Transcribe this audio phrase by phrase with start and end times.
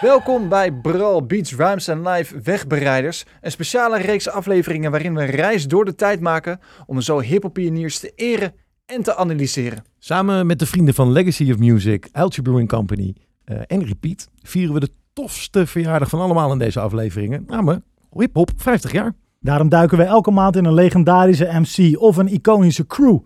[0.00, 3.24] Welkom bij Brawl Beats Rhymes and Live Wegbereiders.
[3.40, 7.52] Een speciale reeks afleveringen waarin we een reis door de tijd maken om zo hiphop
[7.52, 8.54] pioniers te eren
[8.86, 9.84] en te analyseren.
[9.98, 13.14] Samen met de vrienden van Legacy of Music, Algae Brewing Company
[13.44, 18.34] eh, en Repeat vieren we de tofste verjaardag van allemaal in deze afleveringen, namelijk Hip
[18.34, 19.14] Hop 50 jaar.
[19.40, 23.18] Daarom duiken we elke maand in een legendarische MC of een iconische crew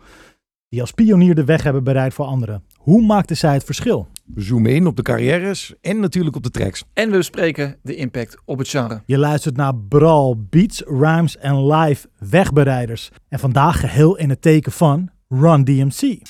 [0.73, 2.63] die als pionier de weg hebben bereid voor anderen.
[2.77, 4.09] Hoe maakten zij het verschil?
[4.35, 6.85] We zoomen in op de carrières en natuurlijk op de tracks.
[6.93, 9.03] En we bespreken de impact op het genre.
[9.07, 13.11] Je luistert naar Brawl, Beats, Rhymes en Live Wegbereiders.
[13.29, 16.21] En vandaag geheel in het teken van Run DMC.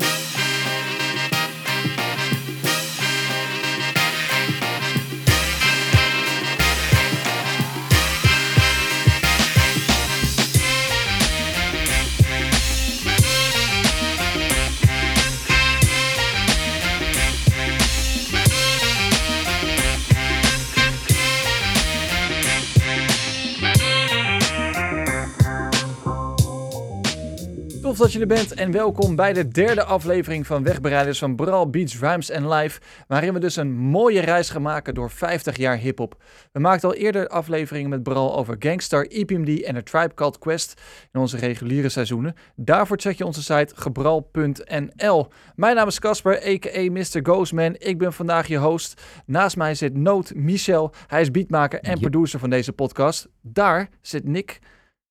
[28.03, 31.99] Dat je er bent en welkom bij de derde aflevering van Wegbereiders van Brawl Beats
[31.99, 36.23] Rhymes and Live, waarin we dus een mooie reis gaan maken door 50 jaar hip-hop.
[36.53, 40.81] We maakten al eerder afleveringen met Brawl over Gangstar, EPMD en A Tribe Called Quest
[41.13, 42.35] in onze reguliere seizoenen.
[42.57, 45.29] Daarvoor check je onze site gebral.nl.
[45.55, 46.91] Mijn naam is Casper, a.k.a.
[46.91, 47.21] Mr.
[47.23, 47.75] Ghostman.
[47.79, 49.03] Ik ben vandaag je host.
[49.27, 50.93] Naast mij zit Noot Michel.
[51.07, 52.01] Hij is beatmaker en Yep.
[52.01, 53.29] producer van deze podcast.
[53.43, 54.61] Daar zit Nick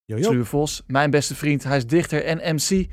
[0.06, 1.64] Sluwe Vos, mijn beste vriend.
[1.64, 2.86] Hij is dichter en MC.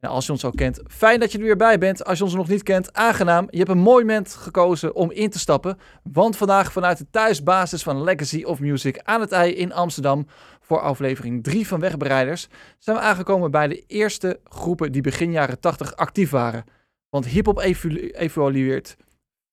[0.00, 2.04] En als je ons al kent, fijn dat je er weer bij bent.
[2.04, 3.46] Als je ons nog niet kent, aangenaam.
[3.50, 5.78] Je hebt een mooi moment gekozen om in te stappen.
[6.02, 10.26] Want vandaag vanuit de thuisbasis van Legacy of Music aan het IJ in Amsterdam...
[10.60, 12.48] voor aflevering 3 van Wegbereiders...
[12.78, 16.64] zijn we aangekomen bij de eerste groepen die begin jaren 80 actief waren.
[17.08, 18.96] Want hiphop evolu- evolueert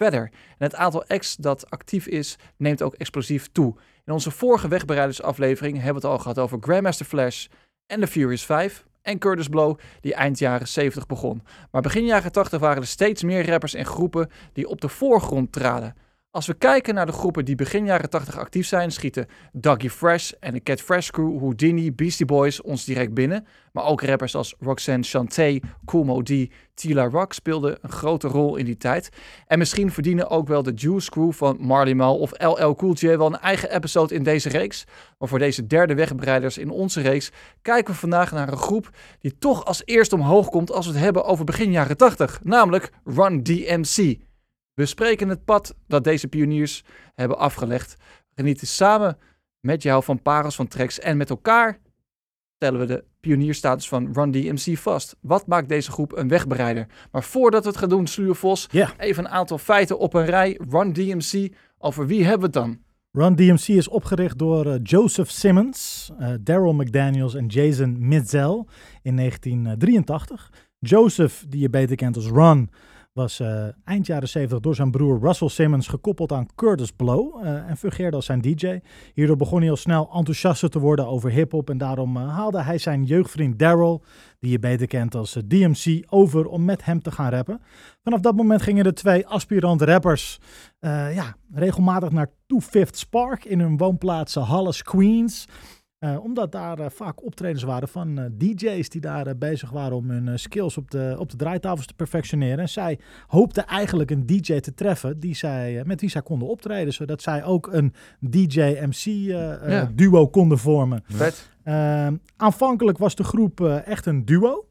[0.01, 0.29] verder.
[0.31, 3.75] En het aantal acts dat actief is, neemt ook explosief toe.
[4.05, 7.47] In onze vorige wegbereidersaflevering hebben we het al gehad over Grandmaster Flash
[7.85, 11.43] en The Furious 5 en Curtis Blow, die eind jaren 70 begon.
[11.71, 15.51] Maar begin jaren 80 waren er steeds meer rappers en groepen die op de voorgrond
[15.51, 15.95] traden.
[16.33, 20.31] Als we kijken naar de groepen die begin jaren 80 actief zijn, schieten Dougie Fresh
[20.39, 23.45] en de Cat Fresh Crew, Houdini, Beastie Boys ons direct binnen.
[23.71, 25.59] Maar ook rappers als Roxanne Chanté,
[25.91, 29.09] Moe D, Tila Rock speelden een grote rol in die tijd.
[29.47, 33.17] En misschien verdienen ook wel de Juice Crew van Marley Marl of LL Cool J
[33.17, 34.85] wel een eigen episode in deze reeks.
[35.17, 37.31] Maar voor deze derde wegbereiders in onze reeks
[37.61, 41.01] kijken we vandaag naar een groep die toch als eerste omhoog komt als we het
[41.01, 44.29] hebben over begin jaren 80, namelijk Run DMC.
[44.81, 46.83] We spreken het pad dat deze pioniers
[47.15, 47.95] hebben afgelegd.
[48.35, 49.17] Genieten samen
[49.59, 51.79] met jou van parels van tracks en met elkaar
[52.55, 55.15] stellen we de pionierstatus van Run DMC vast.
[55.19, 56.87] Wat maakt deze groep een wegbereider?
[57.11, 60.59] Maar voordat we het gaan doen, Sluwe Vos, even een aantal feiten op een rij.
[60.69, 62.79] Run DMC, over wie hebben we het dan?
[63.11, 68.65] Run DMC is opgericht door eh, Joseph Simmons, eh, Daryl McDaniels en Jason Mizell
[69.01, 70.51] in 1983.
[70.79, 72.69] Joseph, die je beter kent als Run,
[73.13, 77.69] was eh, eind jaren 70 door zijn broer Russell Simmons gekoppeld aan Curtis Blow eh,
[77.69, 78.79] en fungeerde als zijn DJ.
[79.13, 82.77] Hierdoor begon hij al snel enthousiaster te worden over hip-hop en daarom eh, haalde hij
[82.77, 84.03] zijn jeugdvriend Daryl,
[84.39, 87.61] die je beter kent als DMC, over om met hem te gaan rappen.
[88.03, 90.39] Vanaf dat moment gingen de twee aspirant rappers
[91.13, 95.47] ja, regelmatig naar Two Fifth Spark in hun woonplaatsen Hollis, Queens.
[96.01, 100.09] Eh, omdat daar eh, vaak optredens waren van eh, DJ's die daar bezig waren om
[100.09, 102.59] hun skills op de, op de draaitafels te perfectioneren.
[102.59, 106.93] En zij hoopten eigenlijk een DJ te treffen die zij, met wie zij konden optreden.
[106.93, 110.27] Zodat zij ook een DJ-MC-duo Ja.
[110.31, 111.03] konden vormen.
[111.05, 111.49] Vet.
[111.63, 114.67] Ehm, aanvankelijk was de groep echt een duo.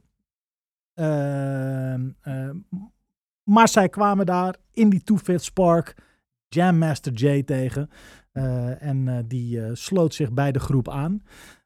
[0.94, 2.56] Ehm, ehm,
[3.42, 5.94] maar zij kwamen daar in die Two Fit Spark
[6.48, 7.90] Jam Master J tegen.
[8.32, 11.22] Eh, en eh, die eh, sloot zich bij de groep aan.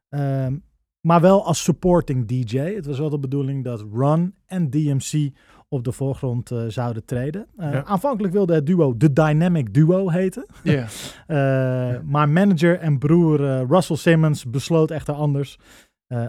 [0.09, 0.55] Ehm,
[1.01, 2.57] maar wel als supporting DJ.
[2.57, 5.31] Het was wel de bedoeling dat Run en DMC
[5.69, 7.47] op de voorgrond zouden treden.
[7.57, 7.83] Ja.
[7.83, 10.45] Aanvankelijk wilde het duo de Dynamic Duo heten.
[10.63, 10.87] Ja.
[11.27, 15.59] Eh, Maar manager en broer Russell Simmons besloot echter anders.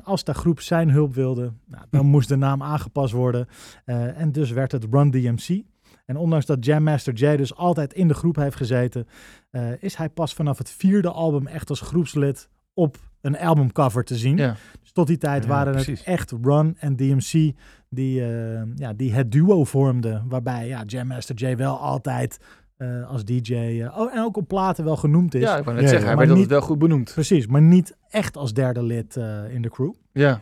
[0.03, 3.47] Als de groep zijn hulp wilde, nou, dan moest de naam aangepast worden.
[3.85, 5.63] En dus werd het Run DMC.
[6.07, 9.07] En ondanks dat Jam Master Jay dus altijd in de groep heeft gezeten,
[9.51, 14.17] eh, is hij pas vanaf het vierde album echt als groepslid op een albumcover te
[14.17, 14.37] zien.
[14.37, 14.57] ja.
[14.81, 15.99] Dus tot die tijd Ja, waren precies.
[15.99, 17.53] het echt Run en DMC
[17.89, 20.25] die, eh, ja, die het duo vormden.
[20.29, 22.39] Waarbij ja, Jam Master Jay wel altijd
[22.77, 25.41] eh, als DJ eh, oh, en ook op platen wel genoemd is.
[25.43, 26.17] ja, ik wou net Ja, zeggen, ja.
[26.17, 27.13] hij Maar werd altijd wel goed benoemd.
[27.13, 29.93] Precies, maar niet echt als derde lid eh, in de crew.
[30.13, 30.41] Ja.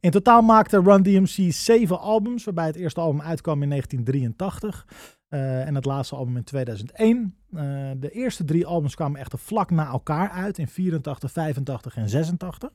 [0.00, 4.86] In totaal maakte Run DMC zeven albums, waarbij het eerste album uitkwam in 1983
[5.32, 7.36] eh, en het laatste album in 2001.
[7.52, 12.08] Eh, de eerste drie albums kwamen echt vlak na elkaar uit in 84, 85 en
[12.08, 12.70] 86.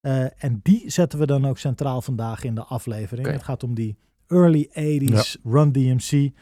[0.00, 3.26] Eh, en die zetten we dan ook centraal vandaag in de aflevering.
[3.26, 3.96] Het gaat om die
[4.26, 6.32] early 80s Run DMC.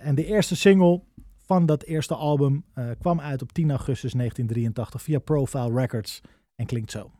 [0.00, 1.02] En de eerste single
[1.36, 2.64] van dat eerste album
[2.98, 6.20] kwam uit op 10 augustus 1983 via Profile Records
[6.56, 7.10] en klinkt zo.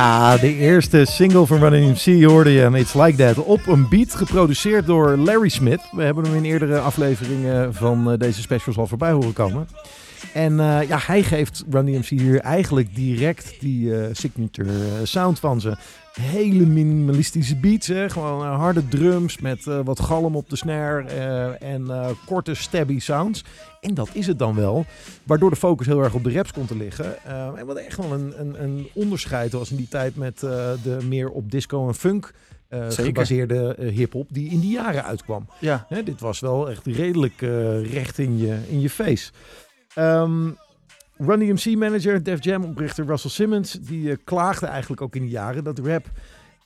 [0.00, 2.70] Ja, de eerste single van Running MC hoorde je.
[2.72, 3.44] It's Like That.
[3.44, 5.80] Op een beat, geproduceerd door Larry Smith.
[5.92, 9.68] We hebben hem in eerdere afleveringen van eh, deze specials al voorbij horen komen.
[10.32, 15.38] En eh, ja, hij geeft Run DMC hier eigenlijk direct die eh, signature eh, sound
[15.38, 15.76] van ze.
[16.20, 18.10] Hele minimalistische beats, hè?
[18.10, 21.02] gewoon harde drums met wat galm op de snare
[21.58, 21.88] en
[22.26, 23.44] korte stabby sounds.
[23.80, 24.84] En dat is het dan wel,
[25.24, 27.24] waardoor de focus heel erg op de raps komt te liggen.
[27.56, 31.28] En wat echt wel een, een, een onderscheid was in die tijd met de meer
[31.30, 32.32] op disco en funk
[32.70, 35.46] gebaseerde eh, hip-hop die in die jaren uitkwam.
[35.58, 37.40] Ja, Hè, dit was wel echt redelijk
[37.90, 39.30] recht in je, in je face.
[39.94, 40.50] Ehm
[41.26, 45.30] Run DMC manager, Def Jam oprichter Russell Simmons, die eh, klaagde eigenlijk ook in die
[45.30, 46.10] jaren dat rap,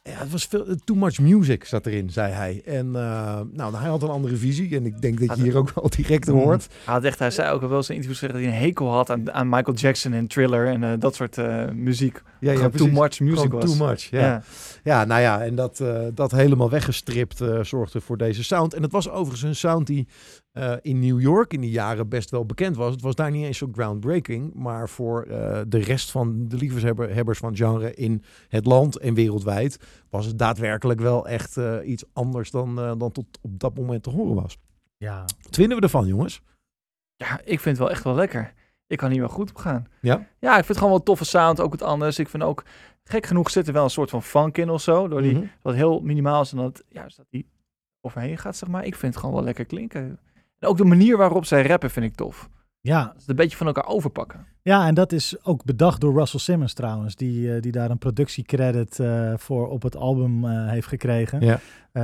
[0.02, 2.62] ja, het was veel, too much music zat erin, zei hij.
[2.64, 5.74] En eh, nou, hij had een andere visie en ik denk dat je hier ook
[5.74, 6.66] wel direct hoort.
[6.84, 8.90] hij, had echt, hij zei ook al wel eens in interviews dat hij een hekel
[8.90, 11.36] had aan, aan Michael Jackson en Thriller en eh, dat soort
[11.74, 12.22] muziek.
[12.40, 13.76] Ja, too much music was.
[13.76, 14.20] too much, ja.
[14.20, 14.42] Ja.
[14.84, 15.82] Ja, nou ja, en dat,
[16.14, 18.74] dat helemaal weggestript zorgde voor deze sound.
[18.74, 20.08] En het was overigens een sound die
[20.54, 22.92] eh, in New York in die jaren best wel bekend was.
[22.92, 27.38] Het was daar niet eens zo groundbreaking, maar voor eh, de rest van de liefhebbers
[27.38, 29.78] van het genre in het land en wereldwijd
[30.10, 34.10] was het daadwerkelijk wel echt eh, iets anders dan, dan tot op dat moment te
[34.10, 34.58] horen was.
[34.96, 36.40] Ja, Wat vinden we ervan, jongens?
[37.16, 38.52] ja, ik vind het wel echt wel lekker.
[38.86, 39.86] Ik kan hier wel goed op gaan.
[40.00, 40.26] Ja?
[40.38, 42.18] Ja, ik vind het gewoon wel toffe sound, ook het anders.
[42.18, 42.64] Ik vind ook,
[43.04, 45.44] gek genoeg zit er wel een soort van funk in of zo, door die, Mhm.
[45.62, 47.46] wat heel minimaal is en dat, juist dat die
[48.00, 48.84] overheen gaat, zeg maar.
[48.84, 50.18] Ik vind het gewoon wel lekker klinken.
[50.64, 52.48] En ook de manier waarop zij rappen vind ik tof.
[52.80, 54.46] ja, Dat ze het een beetje van elkaar overpakken.
[54.62, 57.98] Ja, en dat is ook bedacht door Russell Simmons trouwens, die, eh, die daar een
[57.98, 61.40] productiecredit eh voor op het album eh, heeft gekregen.
[61.40, 61.60] Ja.
[61.92, 62.02] Eh,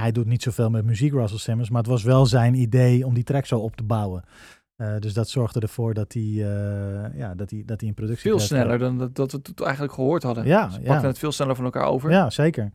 [0.00, 3.14] hij doet niet zoveel met muziek, Russell Simmons, maar het was wel zijn idee om
[3.14, 4.24] die track zo op te bouwen.
[4.76, 8.30] Eh, dus dat zorgde ervoor dat hij, eh, ja, dat hij, dat hij een productie
[8.30, 10.46] Veel sneller dan dat, dat we het eigenlijk gehoord hadden.
[10.46, 10.86] Ja, Ze ja.
[10.86, 12.10] pakten het veel sneller van elkaar over.
[12.10, 12.70] Ja, zeker.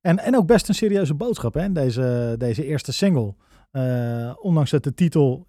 [0.00, 3.34] En, en ook best een serieuze boodschap, hè, deze, deze eerste single.
[3.76, 5.46] Eh, ondanks dat de titel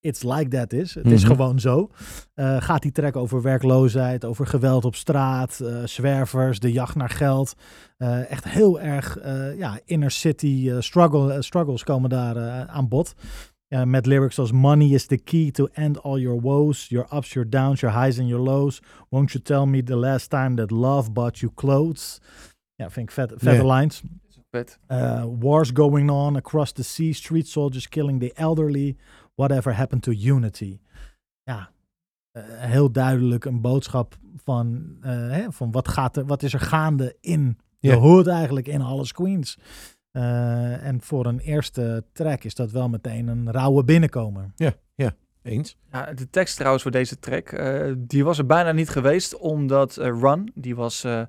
[0.00, 1.30] It's Like That is, het is Mhm.
[1.32, 1.90] gewoon zo,
[2.34, 7.10] eh, gaat die track over werkloosheid, over geweld op straat, eh, zwervers, de jacht naar
[7.10, 7.54] geld.
[8.28, 9.18] Echt heel erg
[9.56, 13.14] ja, inner city struggle, struggles komen daar aan bod.
[13.84, 17.48] Met lyrics als money is the key to end all your woes, your ups, your
[17.50, 18.82] downs, your highs and your lows.
[19.08, 22.20] Won't you tell me the last time that love bought you clothes?
[22.74, 24.02] Ja, vind ik vet, vette lines.
[24.50, 24.78] Vet.
[24.88, 28.96] Uh, wars going on across the sea, street soldiers killing the elderly.
[29.34, 30.80] Whatever happened to unity?
[31.42, 31.70] Ja,
[32.32, 36.60] eh, heel duidelijk een boodschap van, eh, hè, van wat, gaat er, wat is er
[36.60, 37.90] gaande in Ja.
[37.92, 39.58] de hood eigenlijk in Alles Queens.
[40.10, 44.52] Eh, en voor een eerste track is dat wel meteen een rauwe binnenkomer.
[45.42, 45.76] Eens?
[45.92, 49.96] Ja, de tekst trouwens voor deze track, eh, die was er bijna niet geweest, omdat
[49.96, 51.22] eh, Run, die was eh,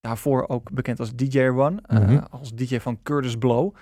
[0.00, 2.18] daarvoor ook bekend als DJ Run, eh, Mhm.
[2.30, 3.74] als DJ van Curtis Blow.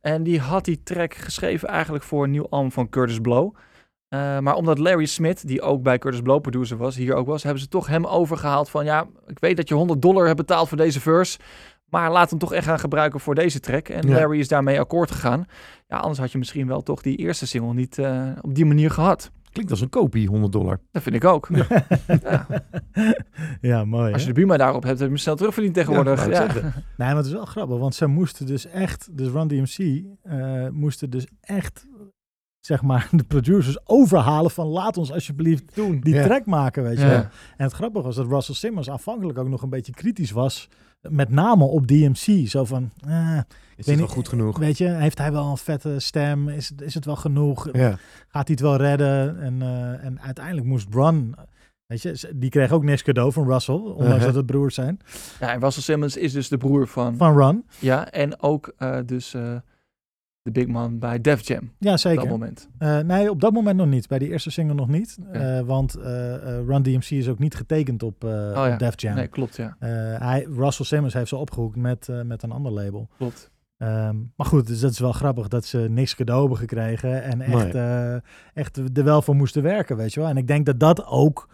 [0.00, 3.54] En die had die track geschreven eigenlijk voor een nieuw album van Curtis Blow.
[4.08, 7.42] Eh, maar omdat Larry Smith, die ook bij Curtis Blow producer was, hier ook was,
[7.42, 10.68] hebben ze toch hem overgehaald van ja, ik weet dat je 100 dollar hebt betaald
[10.68, 11.38] voor deze verse,
[11.88, 13.88] maar laat hem toch echt gaan gebruiken voor deze track.
[13.88, 14.14] En Ja.
[14.14, 15.44] Larry is daarmee akkoord gegaan.
[15.88, 18.90] Ja, anders had je misschien wel toch die eerste single niet eh, op die manier
[18.90, 19.30] gehad.
[19.54, 20.80] Klinkt als een kopie, 100 dollar.
[20.90, 21.48] Dat vind ik ook.
[21.52, 21.66] Ja.
[23.60, 24.12] ja, mooi.
[24.12, 24.34] Als je hè?
[24.34, 26.28] de Buma daarop hebt, heb je hem snel terugverdiend tegenwoordig.
[26.28, 26.46] Ja.
[26.52, 30.68] Nee, maar het is wel grappig, want ze moesten dus echt, dus Run DMC, eh
[30.68, 31.86] moesten dus echt
[32.60, 36.00] zeg maar, de producers overhalen van laat ons alsjeblieft Doen.
[36.00, 36.24] die Ja.
[36.24, 37.10] track maken, weet je Ja.
[37.10, 37.18] wel.
[37.56, 40.68] En het grappige was dat Russell Simmons aanvankelijk ook nog een beetje kritisch was,
[41.08, 42.48] met name op DMC.
[42.48, 43.38] Zo van, eh,
[43.76, 44.58] Is dit wel goed genoeg?
[44.58, 46.48] weet je, heeft hij wel een vette stem?
[46.48, 47.68] Is, het- is het wel genoeg?
[47.72, 47.88] Ja.
[48.28, 49.40] Gaat hij het wel redden?
[49.40, 51.34] En, eh, en uiteindelijk moest Run,
[51.86, 54.24] weet je, die kreeg ook niks cadeau van Russell, ondanks Uh-huh.
[54.24, 54.98] dat het broers zijn,
[55.40, 57.16] Ja, en Russell Simmons is dus de broer van...
[57.16, 57.64] van Run.
[57.78, 59.54] Ja, en ook eh, dus eh,
[60.44, 61.70] de big man bij Def Jam.
[61.78, 62.20] Ja, Op zeker.
[62.20, 62.68] dat moment.
[62.78, 64.08] Eh, nee, op dat moment nog niet.
[64.08, 65.18] Bij die eerste single nog niet.
[65.32, 68.72] Eh, want eh, eh, Run DMC is ook niet getekend op, eh ja.
[68.72, 69.14] op Def Jam.
[69.14, 69.76] Nee, klopt, ja.
[69.78, 73.08] Eh, hij, Russell Simmons heeft ze opgehoekt met, met een ander label.
[73.18, 73.50] Klopt.
[73.76, 77.22] Ehm, maar goed, dus dat is wel grappig dat ze niks cadeau hebben gekregen.
[77.22, 77.82] En echt, Nee.
[77.82, 78.14] eh,
[78.54, 80.28] echt er wel voor moesten werken, weet je wel.
[80.28, 81.48] En ik denk dat dat ook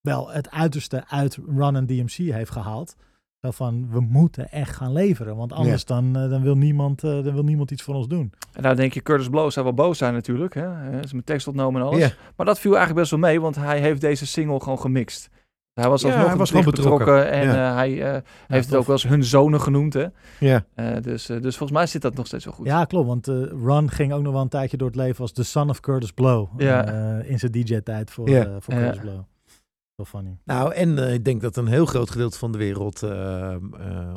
[0.00, 2.96] wel het uiterste uit Run en DMC heeft gehaald.
[3.40, 5.36] Zo van, we moeten echt gaan leveren.
[5.36, 8.32] Want anders dan, eh, dan, wil niemand, eh, dan wil niemand iets voor ons doen.
[8.52, 10.54] En nou denk je, Curtis Blow zou wel boos zijn natuurlijk.
[10.54, 10.68] Hè?
[10.68, 11.98] Hij is mijn tekst opgenomen en alles.
[12.00, 12.10] Ja.
[12.36, 15.28] Maar dat viel eigenlijk best wel mee, want hij heeft deze single gewoon gemixt.
[15.74, 16.98] Hij was Ja, alsnog hij was gewoon betrokken.
[17.06, 17.30] betrokken.
[17.30, 17.68] En Ja.
[17.70, 19.94] eh, hij heeft het ook wel eens hun zonen genoemd.
[19.94, 20.06] Hè?
[20.40, 20.64] Ja.
[20.74, 22.66] Eh, dus, dus volgens mij zit dat nog steeds wel goed.
[22.66, 23.06] Ja, klopt.
[23.06, 25.68] Want eh, Run ging ook nog wel een tijdje door het leven als de son
[25.70, 26.60] of Curtis Blow.
[26.60, 26.86] Ja.
[27.20, 28.44] eh, in zijn DJ-tijd voor, Ja.
[28.44, 28.80] eh, voor Ja.
[28.80, 29.20] Curtis Blow.
[30.06, 30.38] Funny.
[30.44, 33.58] Nou, en eh, ik denk dat een heel groot gedeelte van de wereld eh, eh,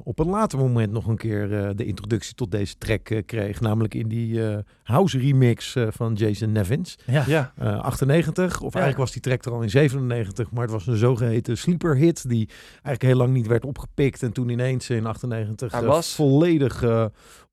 [0.03, 3.59] op een later moment nog een keer eh, de introductie tot deze track eh, kreeg.
[3.61, 6.97] Namelijk in die eh, house remix eh, van Jason Nevins.
[7.05, 7.23] Ja.
[7.27, 10.87] Ja, Eh, 98, of eigenlijk was die track er al in 97, maar het was
[10.87, 15.05] een zogeheten sleeper hit die eigenlijk heel lang niet werd opgepikt en toen ineens in
[15.05, 16.83] 98 Hij eh, was- volledig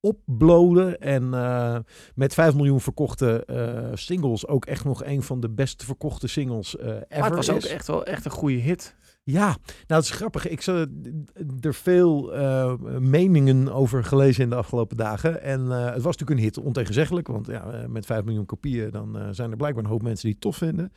[0.01, 1.79] eh opblode en eh,
[2.15, 6.77] met 5 miljoen verkochte eh, singles ook echt nog een van de best verkochte singles
[6.77, 7.67] eh ever maar het was ook is.
[7.67, 8.97] echt wel echt een goede hit.
[9.31, 9.47] Ja,
[9.87, 10.49] nou het is grappig.
[10.49, 15.43] Ik heb er veel eh, meningen over gelezen in de afgelopen dagen.
[15.43, 17.27] En eh, het was natuurlijk een hit, ontegenzeggelijk.
[17.27, 20.25] Want ja, eh, met 5 miljoen kopieën dan eh, zijn er blijkbaar een hoop mensen
[20.25, 20.93] die het tof vinden.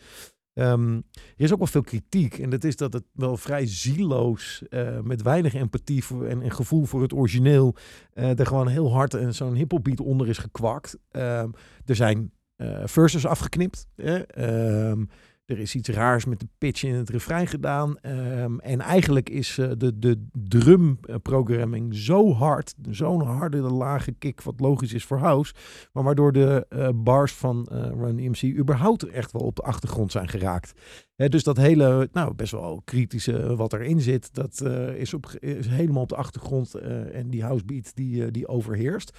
[0.54, 2.38] Ehm, er is ook wel veel kritiek.
[2.40, 6.86] En dat is dat het wel vrij zieloos, eh, met weinig empathie en, en gevoel
[6.86, 7.76] voor het origineel,
[8.14, 10.98] eh, er gewoon heel hard en zo'n hiphopbeat onder is gekwakt.
[11.12, 11.50] Ehm,
[11.86, 13.88] er zijn eh verses afgeknipt.
[13.96, 14.18] hè.
[14.18, 15.06] Ehm,
[15.52, 17.98] er is iets raars met de pitch in het refrein gedaan.
[17.98, 22.76] Ehm, en eigenlijk is eh, de, de drumprogramming zo hard.
[22.90, 25.54] Zo'n harde, lage kick, wat logisch is voor house.
[25.94, 30.12] Maar waardoor de eh, bars van eh Run DMC überhaupt echt wel op de achtergrond
[30.12, 30.74] zijn geraakt.
[31.16, 36.02] Dus dat hele, nou best wel kritische wat erin zit, dat eh, is, op, helemaal
[36.02, 36.74] op de achtergrond.
[36.74, 39.18] eh, en die house beat die, eh, die overheerst.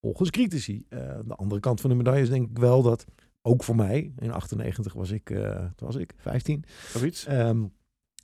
[0.00, 0.84] Volgens critici.
[0.88, 3.04] Eh, de andere kant van de medaille is denk ik wel dat
[3.48, 6.64] ook voor mij, in 98 was ik, eh, was ik 15,
[6.96, 7.26] Zoiets.
[7.26, 7.62] ehm,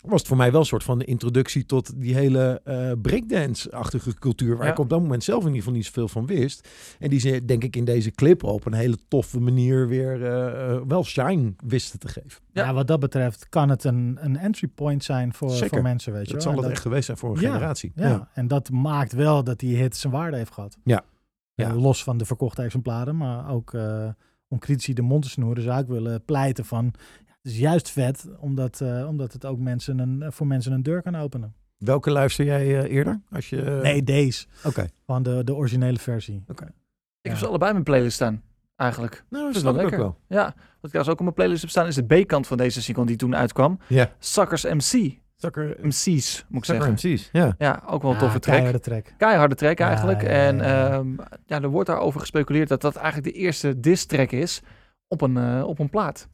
[0.04, 4.14] was het voor mij wel een soort van de introductie tot die hele eh, breakdance-achtige
[4.14, 4.72] cultuur, waar Ja.
[4.72, 6.68] ik op dat moment zelf in ieder geval niet zoveel van wist.
[6.98, 10.80] En die ze, denk ik, in deze clip op een hele toffe manier weer eh,
[10.88, 12.40] wel shine wisten te geven.
[12.52, 12.64] Ja.
[12.64, 12.74] Ja.
[12.74, 15.68] wat dat betreft kan het een, een entry point zijn voor, Zeker.
[15.68, 16.52] voor mensen, weet je Dat wel.
[16.52, 17.92] zal En het echt geweest zijn voor een Ja, generatie.
[17.94, 20.76] Ja, en dat maakt wel dat die hit zijn waarde heeft gehad.
[20.84, 21.04] Ja.
[21.54, 21.74] Ja.
[21.74, 24.08] Los van de verkochte exemplaren, maar ook eh,
[24.54, 26.94] om critici de mond te snoeren, zou ik willen pleiten van...
[27.26, 30.82] ja, het is juist vet, omdat, eh, omdat het ook mensen een, voor mensen een
[30.82, 31.54] deur kan openen.
[31.78, 33.20] Welke luister jij eh, eerder?
[33.30, 34.46] Als je, eh, nee, deze.
[34.64, 34.88] Oké.
[35.06, 36.42] Van de, de originele versie.
[36.48, 38.42] Ik heb ze allebei in mijn playlist staan,
[38.76, 39.24] eigenlijk.
[39.30, 39.98] Nou, Dat dat is wel lekker.
[39.98, 40.18] wel.
[40.28, 42.82] Ja, wat ik trouwens ook op mijn playlist heb staan is de B-kant van deze
[42.82, 43.78] single die toen uitkwam.
[43.88, 44.12] Ja.
[44.18, 45.22] Suckers MC.
[45.44, 46.92] Zakker, MC's, moet ik zeggen.
[46.92, 47.28] MC's.
[47.32, 47.54] Ja.
[47.58, 48.54] Ja, ook wel een toffe track.
[48.54, 49.14] keiharde track.
[49.16, 50.22] Keiharde track Ja, eigenlijk.
[50.22, 50.90] ja, ja, En ja.
[50.90, 54.62] ehm, ja, er wordt daarover gespeculeerd dat dat eigenlijk de eerste diss track is
[55.08, 56.28] op een, eh, op een plaat.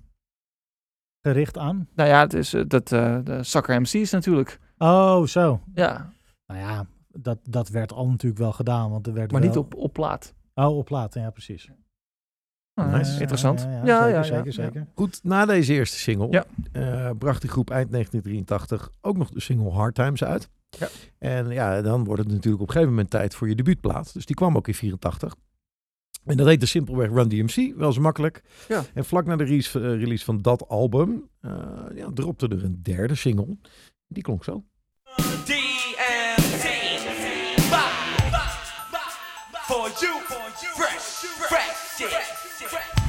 [1.23, 1.89] Gericht aan.
[1.95, 4.59] Nou ja, het is eh, dat, eh, de Sucker MC's natuurlijk.
[4.79, 5.61] Oh, zo.
[5.75, 6.13] Ja,
[6.47, 9.51] Nou ja, dat, dat werd al natuurlijk wel gedaan, want er werd maar wel...
[9.51, 10.35] niet op, op plaat.
[10.55, 11.71] Oh, op platen, ja, precies.
[12.81, 13.21] Ah, Nice.
[13.21, 13.61] Interessant.
[13.61, 14.87] Ja, Ja, ja, ja, zeker, ja, zeker.
[14.95, 16.45] Goed, na deze eerste single Ja.
[16.73, 20.49] eh, bracht die groep eind 1983 ook nog de single Hard Times uit.
[20.79, 20.89] Ja.
[21.19, 24.13] En ja, dan wordt het natuurlijk op een gegeven moment tijd voor je debuutplaat.
[24.13, 25.35] Dus die kwam ook in 84.
[26.25, 28.43] En dat heette simpelweg Run DMC, wel zo makkelijk.
[28.69, 28.83] Ja.
[28.95, 31.53] En vlak na de release, eh, release van dat album uh,
[31.95, 33.57] ja, dropte er een derde single.
[34.09, 34.65] Die klonk zo.
[39.71, 40.19] For you,
[40.75, 40.99] fresh,
[41.47, 43.00] fresh shit.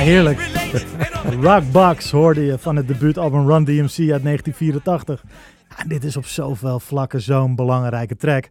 [0.00, 0.50] Heerlijk.
[1.42, 5.24] Rockbox hoorde je van het debuutalbum Run DMC uit 1984.
[5.68, 8.48] Ja, dit is op zoveel vlakken zo'n belangrijke track.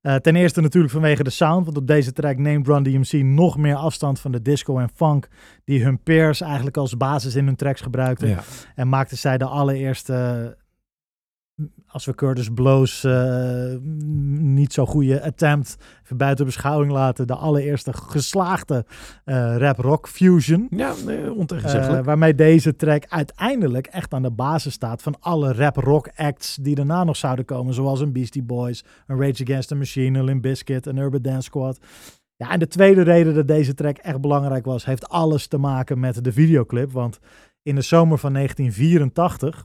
[0.00, 3.56] Eh, ten eerste natuurlijk vanwege de sound, want op deze track neemt Run DMC nog
[3.56, 5.28] meer afstand van de disco en funk
[5.64, 8.28] die hun peers eigenlijk als basis in hun tracks gebruikten.
[8.28, 8.42] Ja.
[8.74, 10.56] En maakten zij de allereerste,
[11.92, 13.74] als we Curtis Blow's eh,
[14.38, 18.84] niet zo goede attempt even buiten beschouwing laten, de allereerste geslaagde
[19.24, 20.66] eh, rap-rock fusion.
[20.70, 22.00] Ja, nee, ontegenzeggelijk.
[22.00, 26.74] Eh, waarmee deze track uiteindelijk echt aan de basis staat van alle rap-rock acts die
[26.74, 27.74] daarna nog zouden komen.
[27.74, 31.42] Zoals een Beastie Boys, een Rage Against the Machine, een Limp Bizkit, een Urban Dance
[31.42, 31.78] Squad.
[32.36, 36.00] Ja, en de tweede reden dat deze track echt belangrijk was, heeft alles te maken
[36.00, 36.92] met de videoclip.
[36.92, 37.18] Want
[37.62, 39.64] in de zomer van 1984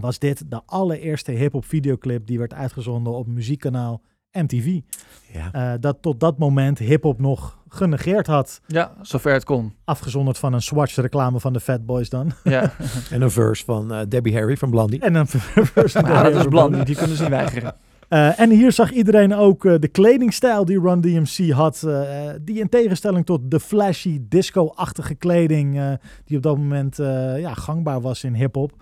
[0.00, 4.00] was dit de allereerste hip-hop videoclip die werd uitgezonden op muziekkanaal
[4.32, 4.80] MTV.
[5.32, 5.52] ja.
[5.52, 8.60] Eh, dat tot dat moment hip-hop nog genegeerd had.
[8.66, 9.72] Ja, zover het kon.
[9.84, 12.32] Afgezonderd van een Swatch reclame van de Fat Boys dan.
[12.44, 12.72] Ja,
[13.10, 15.00] En een verse van eh, Debbie Harry van Blondie.
[15.00, 15.26] En een
[15.74, 17.74] verse maar dat is Blondie, die kunnen ze niet weigeren.
[18.08, 21.82] Eh, en hier zag iedereen ook eh, de kledingstijl die Run DMC had.
[21.82, 25.92] eh, die in tegenstelling tot de flashy disco-achtige kleding eh,
[26.24, 28.72] die op dat moment eh, ja, gangbaar was in hip-hop.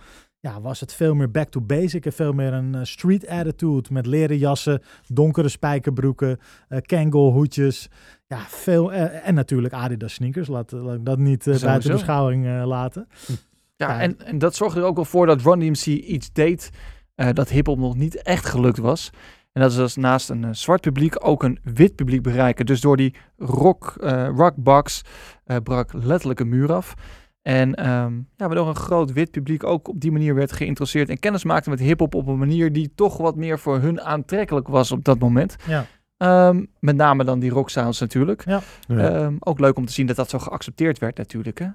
[0.46, 3.92] Ja, was het veel meer back to basic en veel meer een eh, street attitude
[3.92, 6.38] met leren jassen, donkere spijkerbroeken,
[6.68, 7.88] eh Kangol hoedjes.
[8.26, 11.66] Ja, veel, eh, en natuurlijk Adidas sneakers, laat, laat ik dat niet Sowieso.
[11.66, 13.08] buiten beschouwing laten.
[13.26, 13.34] Ja,
[13.76, 14.00] Ja.
[14.00, 16.70] en, en dat zorgde er ook wel voor dat Run DMC iets deed
[17.32, 19.10] dat hip-hop nog niet echt gelukt was.
[19.52, 22.66] En dat is als naast een zwart publiek ook een wit publiek bereiken.
[22.66, 23.94] Dus door die rock,
[24.36, 25.02] rockbox
[25.62, 26.94] brak letterlijk een muur af.
[27.46, 31.18] En ehm, ja, waardoor een groot wit publiek ook op die manier werd geïnteresseerd en
[31.18, 34.92] kennis maakte met hip-hop op een manier die toch wat meer voor hun aantrekkelijk was
[34.92, 35.56] op dat moment.
[35.66, 35.86] Ja.
[36.16, 38.44] Ehm, met name dan die rock sounds natuurlijk.
[38.46, 41.58] Ja, Ehm, ook leuk om te zien dat dat zo geaccepteerd werd natuurlijk.
[41.58, 41.66] Hè?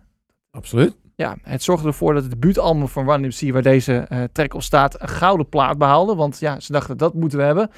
[0.51, 0.97] absoluut.
[1.15, 4.63] Ja, het zorgde ervoor dat het debuutalbum van Run DMC, waar deze eh, track op
[4.63, 6.15] staat, een gouden plaat behaalde.
[6.15, 7.69] Want ja, ze dachten dat moeten we hebben.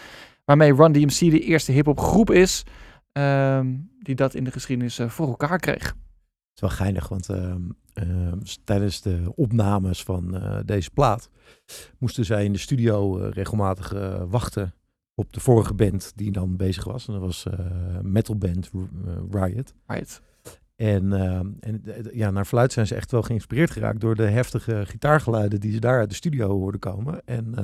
[0.46, 2.64] Waarmee Run DMC de eerste hip-hop groep is
[3.12, 3.68] ehm,
[4.00, 5.96] die dat in de geschiedenis eh, voor elkaar kreeg.
[6.54, 7.62] Het is wel geinig, want ehm,
[7.94, 11.30] ehm, tijdens de opnames van eh, deze plaat
[11.98, 14.74] moesten zij in de studio eh, regelmatig eh, wachten
[15.16, 17.08] op de vorige band die dan bezig was.
[17.08, 17.46] En dat was
[18.02, 19.74] metalband R- eh, Riot.
[19.88, 20.22] Right.
[20.76, 24.84] En, ehm, en ja, naar verluid zijn ze echt wel geïnspireerd geraakt door de heftige
[24.86, 27.22] gitaargeluiden die ze daar uit de studio hoorden komen.
[27.26, 27.56] En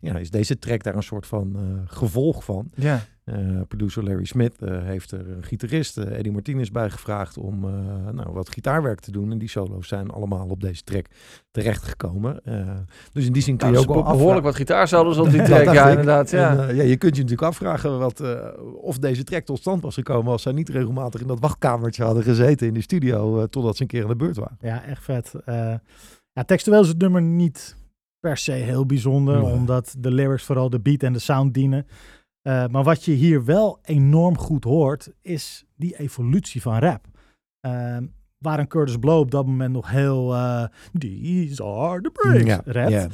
[0.00, 2.70] ja, is deze track daar een soort van gevolg van.
[2.74, 3.00] Ja.
[3.26, 7.64] Eh, producer Larry Smith eh, heeft er een gitarist, eh, Eddie Martinez, bij gevraagd om
[7.64, 7.70] eh,
[8.12, 9.30] nou, wat gitaarwerk te doen.
[9.32, 11.06] En die solo's zijn allemaal op deze track
[11.50, 12.44] terechtgekomen.
[12.44, 12.68] Eh
[13.12, 15.42] dus in die zin kun Nou, je dus ook wel behoorlijk wat gitaarsolos op die
[15.42, 15.64] track.
[15.74, 16.30] Ja, inderdaad.
[16.30, 16.68] Ja.
[16.68, 18.38] En, ja, je kunt je natuurlijk afvragen wat, eh,
[18.80, 22.22] of deze track tot stand was gekomen als zij niet regelmatig in dat wachtkamertje hadden
[22.22, 24.56] gezeten in de studio totdat ze een keer aan de beurt waren.
[24.60, 25.34] Ja, echt vet.
[25.44, 25.74] Eh,
[26.32, 27.76] ja, textueel is het nummer niet
[28.20, 29.52] per se heel bijzonder, Nee.
[29.52, 31.86] omdat de lyrics vooral de beat en de sound dienen.
[32.46, 37.06] Eh, maar wat je hier wel enorm goed hoort, is die evolutie van rap.
[37.60, 37.96] Eh,
[38.38, 40.64] waar een Curtis Blow op dat moment nog heel eh,
[40.98, 42.90] These are the breaks Ja, rapt.
[42.90, 43.08] ja.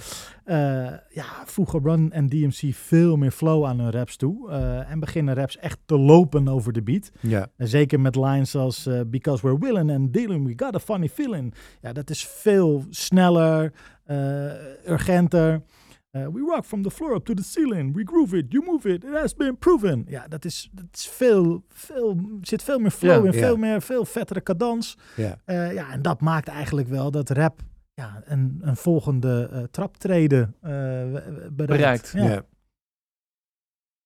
[0.45, 4.51] Eh, ja, voegen Run en DMC veel meer flow aan hun raps toe.
[4.89, 7.11] en beginnen raps echt te lopen over de beat.
[7.21, 11.09] Ja, En zeker met lines als Because we're willing and dealing, we got a funny
[11.09, 11.55] feeling.
[11.81, 13.73] Ja, dat is veel sneller,
[14.87, 15.63] urgenter.
[16.13, 17.95] Eh, we rock from the floor up to the ceiling.
[17.95, 20.05] We groove it, you move it, it has been proven.
[20.09, 23.47] Ja, dat is, dat is veel, veel, zit veel meer flow Ja, in, ja.
[23.47, 24.97] veel meer, veel vettere cadans.
[25.17, 25.39] ja.
[25.45, 27.61] Eh, ja, en dat maakt eigenlijk wel dat rap
[27.95, 31.53] ja, een, een volgende eh, traptreden eh, bereikt.
[31.55, 32.25] Bereikt, Ja.
[32.29, 32.43] ja.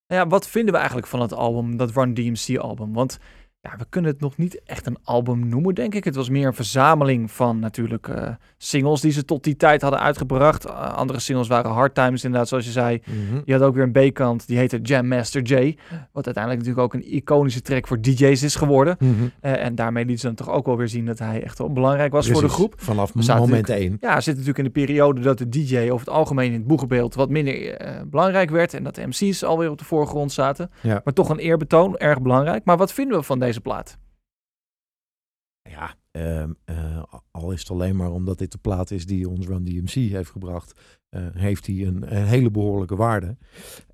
[0.07, 2.93] Ja, wat vinden we eigenlijk van het album, dat Run DMC album?
[2.93, 3.19] Want
[3.61, 6.05] ja, we kunnen het nog niet echt een album noemen, denk ik.
[6.05, 10.01] Het was meer een verzameling van natuurlijk eh, singles die ze tot die tijd hadden
[10.01, 10.65] uitgebracht.
[10.65, 13.01] Eh, andere singles waren Hard Times, inderdaad, zoals je zei.
[13.05, 13.41] Mhm.
[13.45, 15.77] Je had ook weer een B-kant, die heette Jam Master J.
[16.13, 18.97] Wat uiteindelijk natuurlijk ook een iconische track voor DJ's is geworden.
[18.99, 19.13] Mhm.
[19.41, 21.73] Eh, en daarmee liet ze dan toch ook wel weer zien dat hij echt wel
[21.73, 22.75] belangrijk was voor de groep.
[22.77, 23.97] Vanaf moment één.
[24.01, 27.15] Ja, zit natuurlijk in de periode dat de DJ over het algemeen in het boegenbeeld
[27.15, 28.75] wat minder belangrijk werd.
[28.75, 30.71] En dat de MC's alweer op de voorgrond zaten.
[30.81, 31.01] Ja.
[31.05, 32.65] Maar toch een eerbetoon, erg belangrijk.
[32.65, 33.99] Maar wat vinden we van deze plaat?
[35.71, 39.47] Ja, ehm, eh, al is het alleen maar omdat dit de plaat is die ons
[39.47, 43.37] Run DMC heeft gebracht, eh, heeft hij een, een hele behoorlijke waarde.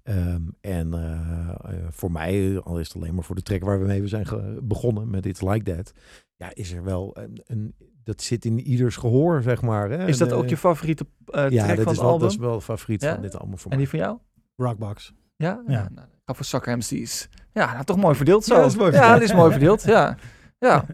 [0.02, 3.86] Ehm, en eh, voor mij, al is het alleen maar voor de track waar we
[3.86, 5.92] mee zijn ge- begonnen met It's Like That,
[6.36, 9.90] ja, is er wel een, een dat zit in ieders gehoor, zeg maar.
[9.90, 10.06] Hè?
[10.06, 12.20] Is dat En, ook je favoriete eh Ja, track dat van is, het wel, album?
[12.20, 13.12] dat is wel de favoriet Ja?
[13.12, 13.86] van dit album voor En mij.
[13.86, 14.18] die van jou?
[14.56, 15.12] Rockbox.
[15.42, 15.62] Ja?
[15.66, 15.88] Ja.
[15.94, 17.28] nou, ik ga voor Sucker MC's.
[17.52, 18.54] Ja, nou, toch mooi verdeeld zo.
[18.54, 19.20] Ja, dat is mooi Ja, verdeeld.
[19.20, 19.82] dat is mooi verdeeld.
[19.82, 20.16] Ja.
[20.58, 20.84] Ja.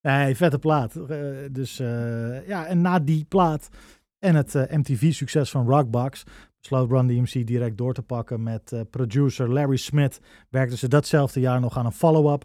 [0.00, 0.94] Nee, vette plaat.
[0.96, 1.18] Eh,
[1.50, 3.68] dus eh, ja, en na die plaat
[4.18, 6.24] en het eh, MTV-succes van Rockbox
[6.60, 10.20] besloot Run DMC direct door te pakken met producer Larry Smith.
[10.50, 12.44] Werkten ze datzelfde jaar nog aan een follow-up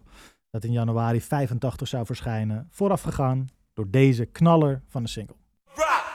[0.49, 2.67] dat in januari 85 zou verschijnen.
[2.69, 5.36] Voorafgegaan door deze knaller van de single.
[5.65, 6.12] Rock,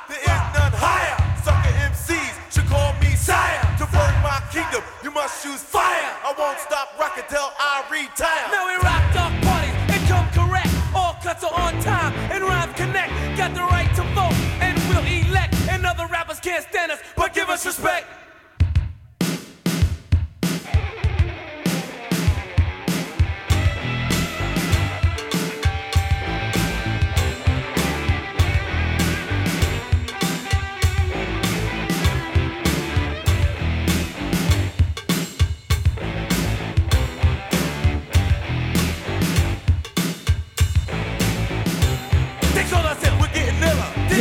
[5.27, 6.13] must choose fire.
[6.23, 8.47] I won't stop rocking till I retire.
[8.55, 10.71] Now we rock dark parties and come correct.
[10.95, 13.11] All cuts are on time and rhymes connect.
[13.37, 15.53] Got the right to vote and we'll elect.
[15.69, 18.07] And other rappers can't stand us, but give us respect.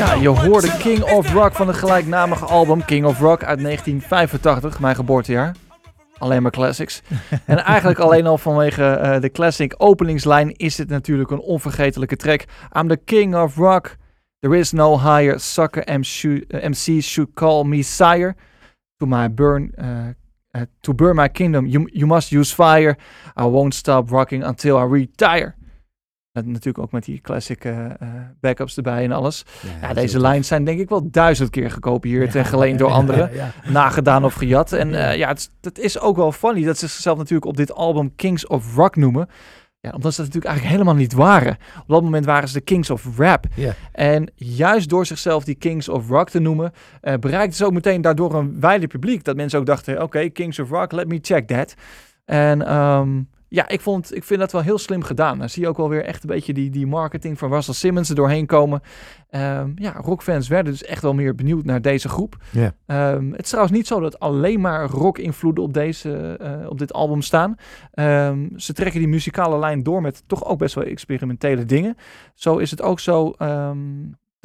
[0.06, 0.78] Ja, je hoorde.
[0.78, 5.56] King of Rock van het gelijknamige album King of Rock uit 1985, mijn geboortejaar.
[6.18, 7.02] Alleen maar classics.
[7.46, 12.46] en eigenlijk alleen al vanwege eh, de classic openingslijn is dit natuurlijk een onvergetelijke track.
[12.78, 13.96] I'm the King of Rock.
[14.40, 15.40] There is no higher.
[15.40, 18.36] Sucker MC, eh, should call me sire.
[18.98, 22.98] To my burn, eh, to burn my kingdom, you, you must use fire.
[23.40, 25.56] I won't stop rocking until I retire.
[26.44, 27.92] Natuurlijk ook met die classic eh, eh,
[28.40, 29.46] backups erbij en alles.
[29.82, 33.30] Ja, deze lijns zijn denk ik wel duizend keer gekopieerd en geleend door anderen.
[33.34, 34.72] Ja, Nagedaan of gejat.
[34.72, 37.58] En eh, ja, het, is- het is ook wel funny dat ze zichzelf natuurlijk op
[37.58, 39.28] dit album Kings of Rock noemen.
[39.80, 41.58] Ja, omdat ze dat natuurlijk eigenlijk helemaal niet waren.
[41.82, 43.46] Op dat moment waren ze de Kings of Rap.
[43.56, 43.74] Ja.
[43.92, 46.72] En juist door zichzelf die Kings of Rock te noemen,
[47.02, 49.24] eh bereikten ze ook meteen daardoor een wijde publiek.
[49.24, 51.74] Dat mensen ook dachten, oké, Kings of Rock, let me check that.
[52.26, 53.22] En ehm,
[53.56, 55.40] ja, ik, vond, ik vind dat wel heel slim gedaan.
[55.40, 58.10] Dan zie je ook wel weer echt een beetje die, die marketing van Russell Simmons
[58.10, 58.82] er doorheen komen.
[59.30, 62.36] Ehm, ja, rockfans werden dus echt wel meer benieuwd naar deze groep.
[62.86, 66.94] Ehm, het is trouwens niet zo dat alleen maar rock-invloeden op, deze, eh, op dit
[66.94, 67.56] album staan.
[67.92, 71.96] Ehm, ze trekken die muzikale lijn door met toch ook best wel experimentele dingen.
[72.34, 73.34] Zo is het ook zo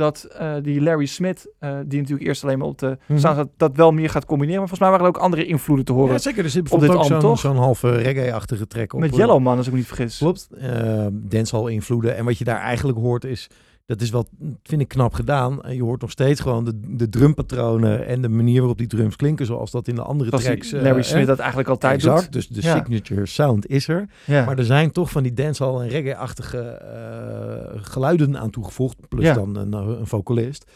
[0.01, 3.77] dat eh, die Larry Smith, eh, die natuurlijk eerst alleen maar op de zat, dat
[3.77, 4.61] wel meer gaat combineren.
[4.61, 6.13] Maar volgens mij waren er ook andere invloeden te horen.
[6.13, 6.45] Ja, zeker.
[6.45, 9.01] Er zit dit bijvoorbeeld ook zo'n zo'n halve reggae-achtige track op.
[9.01, 10.19] met eh, Yellowman, als ik me niet vergis.
[10.19, 10.49] Klopt.
[10.63, 12.17] Uh, dancehall invloeden.
[12.17, 13.49] En wat je daar eigenlijk hoort is...
[13.91, 14.29] Dat is wat,
[14.63, 15.63] vind ik, knap gedaan.
[15.63, 19.17] En je hoort nog steeds gewoon de, de drumpatronen en de manier waarop die drums
[19.17, 20.73] klinken, zoals dat in de andere Zoals tracks.
[20.73, 21.03] eh, Larry hè?
[21.03, 22.23] Smith dat eigenlijk altijd exact.
[22.23, 22.33] doet.
[22.33, 22.77] Dus de Ja.
[22.77, 24.09] signature sound is er.
[24.27, 24.45] Ja.
[24.45, 29.09] Maar er zijn toch van die dancehall en reggae-achtige eh, geluiden aan toegevoegd.
[29.09, 29.35] Plus Ja.
[29.35, 30.71] dan een, een vocalist.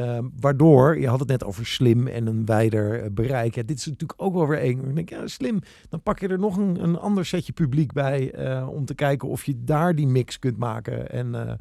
[0.00, 3.54] Ehm, waardoor, je had het net over slim en een wijder eh, bereik.
[3.54, 4.88] Ja, dit is natuurlijk ook wel weer één.
[4.88, 5.60] Ik denk, ja, slim.
[5.88, 8.32] Dan pak je er nog een, een ander setje publiek bij.
[8.32, 11.10] eh, om te kijken of je daar die mix kunt maken.
[11.10, 11.52] En eh,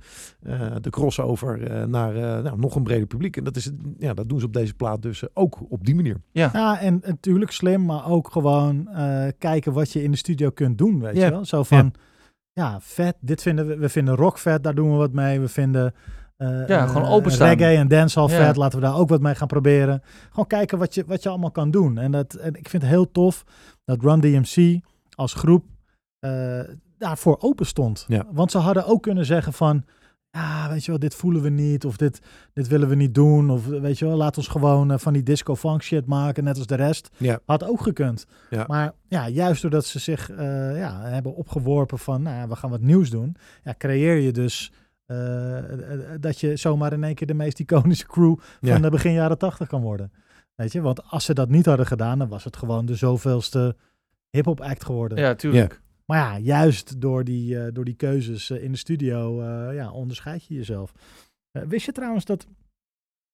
[0.68, 3.38] eh, de crossover eh, naar eh, nou, nog een breder publiek.
[3.38, 5.96] En dat, is, het- ja, dat doen ze op deze plaat dus ook op die
[5.96, 6.18] manier.
[6.32, 10.78] Ja, en natuurlijk slim, maar ook gewoon eh, kijken wat je in de studio kunt
[10.78, 11.26] doen, weet Ja.
[11.26, 11.46] je wel.
[11.46, 11.94] Zo van,
[12.54, 12.78] ja.
[12.82, 15.40] vet, dit vinden we, we vinden rock vet, daar doen we wat mee.
[15.40, 15.94] We vinden
[16.40, 17.48] eh, Ja, eh, gewoon openstaan.
[17.48, 18.46] reggae en dancehall Ja.
[18.46, 20.02] vet, laten we daar ook wat mee gaan proberen.
[20.30, 21.98] Gewoon kijken wat je, wat je allemaal kan doen.
[21.98, 23.44] En, dat, en ik vind het heel tof
[23.86, 24.80] dat Run DMC
[25.16, 25.66] als groep
[26.20, 26.60] eh,
[26.98, 28.06] daarvoor open stond.
[28.08, 28.26] Ja.
[28.32, 29.86] Want ze hadden ook kunnen zeggen van,
[30.32, 32.20] ja, weet je wel, dit voelen we niet, of dit,
[32.54, 35.56] dit willen we niet doen, of weet je wel, laat ons gewoon van die disco
[35.56, 37.10] funk shit maken, net als de rest.
[37.18, 37.40] Ja.
[37.46, 38.26] Had ook gekund.
[38.50, 38.64] Ja.
[38.68, 42.82] Maar ja, juist doordat ze zich eh, ja, hebben opgeworpen van, nou, we gaan wat
[42.82, 44.72] nieuws doen, ja, creëer je dus
[46.20, 48.74] dat je zomaar in één keer de meest iconische crew Ja.
[48.74, 50.12] van de begin jaren tachtig kan worden.
[50.56, 53.76] Weet je, want als ze dat niet hadden gedaan, dan was het gewoon de zoveelste
[54.30, 55.18] hip-hop act geworden.
[55.18, 55.82] Ja, tuurlijk.
[56.06, 59.92] Maar ja, juist door die, eh, door die keuzes eh, in de studio eh, ja,
[59.92, 60.94] onderscheid je jezelf.
[61.52, 62.48] Eh, wist je trouwens dat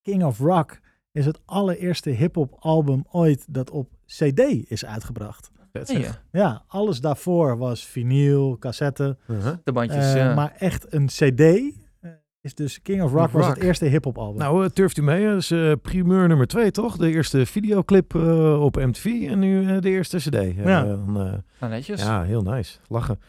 [0.01, 0.79] King of Rock
[1.11, 5.51] is het allereerste hip-hop album ooit dat op CD is uitgebracht?
[5.79, 6.23] Ja, zeg.
[6.31, 9.17] Ja, alles daarvoor was vinyl, cassette.
[9.27, 9.53] Uh-huh.
[9.63, 10.05] de bandjes.
[10.05, 10.33] eh, ja.
[10.33, 12.11] Maar echt een CD eh,
[12.41, 14.37] is dus King of Rock, was het eerste hip-hop album.
[14.39, 15.25] Nou, uh, turft u mee.
[15.27, 16.97] Dat is eh, primeur nummer twee, toch?
[16.97, 20.55] De eerste videoclip eh, op MTV en nu eh, de eerste CD.
[20.55, 20.83] Ja.
[20.83, 22.01] dan, eh, Nou, netjes.
[22.01, 22.79] ja, heel nice.
[22.87, 23.19] Lachen.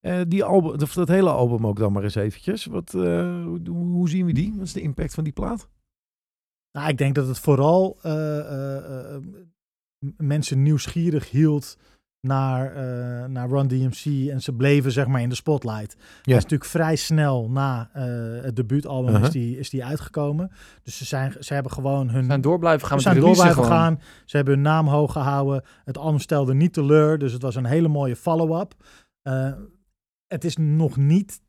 [0.00, 2.64] Eh, die album, dat, dat hele album ook dan maar eens eventjes.
[2.66, 3.00] Wat, eh,
[3.44, 4.52] hoe, hoe zien we die?
[4.56, 5.68] Wat is de impact van die plaat?
[6.72, 9.22] Nou, ik denk dat het vooral eh, eh, eh,
[10.16, 11.76] mensen nieuwsgierig hield
[12.26, 15.96] naar, eh, naar Run DMC en ze bleven zeg maar in de spotlight.
[16.22, 18.04] Hij is natuurlijk vrij snel na eh,
[18.44, 19.26] het debuutalbum Uh-huh.
[19.26, 20.50] is, die, is die uitgekomen.
[20.82, 22.20] Dus ze, zijn, ze hebben gewoon hun...
[22.20, 23.78] We zijn door blijven gaan ze zijn door blijven gewoon.
[23.78, 24.00] gaan.
[24.24, 25.62] Ze hebben hun naam hoog gehouden.
[25.84, 28.74] Het album stelde niet teleur, dus het was een hele mooie follow-up.
[29.22, 29.52] Eh,
[30.26, 31.40] het is nog niet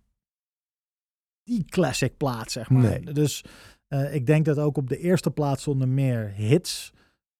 [1.43, 2.81] die classic plaat, zeg maar.
[2.81, 3.13] Nee.
[3.13, 3.45] Dus
[4.11, 6.93] ik denk dat ook op de eerste plaats stonden meer hits.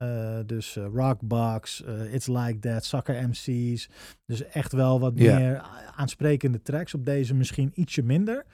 [0.03, 3.89] Eh, dus eh, Rockbox, eh, It's Like That, Sucker MC's.
[4.25, 5.61] Dus echt wel wat meer
[5.95, 6.93] aansprekende tracks.
[6.93, 8.45] Op deze misschien ietsje minder.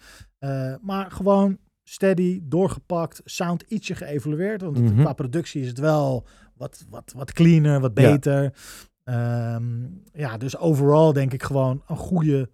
[0.81, 4.61] Maar gewoon steady, doorgepakt, sound ietsje geëvolueerd.
[4.61, 5.01] Want Mhm.
[5.01, 8.53] qua productie is het wel wat, wat, wat cleaner, wat beter.
[9.03, 12.49] Ehm, ja, dus overal denk ik gewoon een goede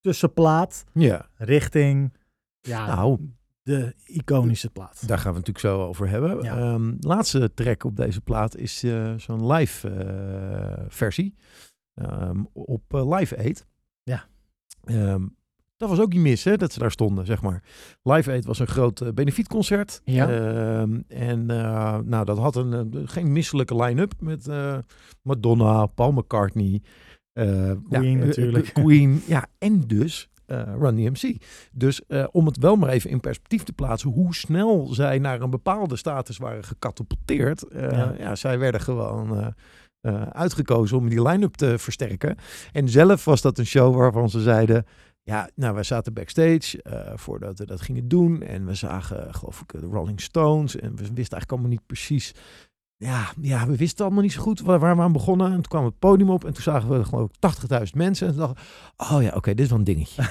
[0.00, 2.12] tussenplaat Ja, richting
[2.60, 3.18] ja, nou,
[3.62, 5.08] de iconische plaat.
[5.08, 6.42] daar gaan we het natuurlijk zo over hebben.
[6.42, 6.56] Ja.
[6.56, 11.34] Ehm, laatste track op deze plaat is eh, zo'n live eh, versie
[11.94, 13.66] Ehm, op eh, Live Aid.
[14.02, 14.24] Ja.
[14.84, 15.26] Ehm,
[15.76, 17.62] dat was ook niet mis, hè, dat ze daar stonden, zeg maar.
[18.02, 20.00] Live Aid was een groot benefietconcert.
[20.04, 20.28] Ja.
[21.08, 24.48] En nou, dat had een, geen misselijke line-up met
[25.22, 26.82] Madonna, Paul McCartney.
[27.88, 28.72] Queen natuurlijk.
[28.72, 31.36] Queen, ja, en dus eh Run DMC.
[31.72, 35.40] Dus eh, om het wel maar even in perspectief te plaatsen, hoe snel zij naar
[35.40, 37.62] een bepaalde status waren gecatapulteerd.
[37.68, 38.14] eh, Ja.
[38.18, 38.34] ja.
[38.34, 39.54] zij werden gewoon
[40.32, 42.36] uitgekozen om die line-up te versterken.
[42.72, 44.84] En zelf was dat een show waarvan ze zeiden.
[45.22, 46.80] Ja, nou, wij zaten backstage
[47.14, 48.42] voordat we dat gingen doen.
[48.42, 50.76] En we zagen, geloof ik, de Rolling Stones.
[50.76, 52.34] En we wisten eigenlijk allemaal niet precies.
[53.02, 55.46] Ja, ja, we wisten allemaal niet zo goed waar, waar we aan begonnen.
[55.46, 56.44] En toen kwam het podium op.
[56.44, 58.26] En toen zagen we, geloof ik, 80.000 mensen.
[58.26, 58.64] En toen dachten
[58.96, 60.22] we, oh ja, oké, dit is wel een dingetje.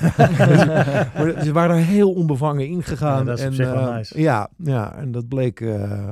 [1.15, 3.17] Maar ze waren er heel onbevangen ingegaan.
[3.17, 4.21] Ja, dat is op en, eh, nice.
[4.21, 6.07] Ja, ja, en dat bleek eh, eh,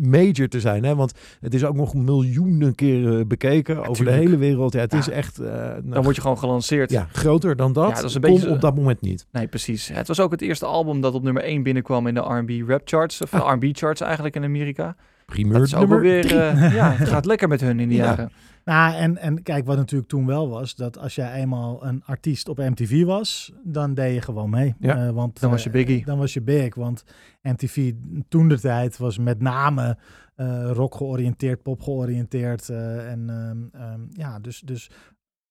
[0.00, 0.84] major te zijn.
[0.84, 0.94] Hè?
[0.94, 4.72] Want het is ook nog miljoenen keren bekeken over de hele wereld.
[4.72, 6.90] Ja, het is echt eh, nou, Dan word je gewoon gelanceerd.
[6.90, 7.88] ja, groter dan dat.
[7.88, 9.26] Ja, dat is een beetje op dat moment niet.
[9.32, 9.88] Nee, precies.
[9.88, 12.80] Het was ook het eerste album dat op nummer 1 binnenkwam in de R&B rap
[12.84, 13.22] charts.
[13.22, 13.54] Of de Ah.
[13.54, 14.96] R&B charts eigenlijk in Amerika.
[15.26, 16.34] Primeur Dat is ook nummer drie.
[16.40, 18.04] eh, ja, het gaat lekker met hun in die Ja.
[18.04, 18.30] jaren.
[18.64, 22.48] Nou, en, en kijk, wat natuurlijk toen wel was, dat als jij eenmaal een artiest
[22.48, 24.74] op MTV was, dan deed je gewoon mee.
[24.78, 26.04] Ja, Eh, want, dan was je eh, biggie.
[26.04, 27.04] dan was je big, want
[27.42, 27.92] MTV
[28.28, 29.98] toen de tijd was met name
[30.34, 32.68] eh, rock georiënteerd, pop georiënteerd.
[32.68, 34.90] eh, en ehm, ehm, ja, dus, dus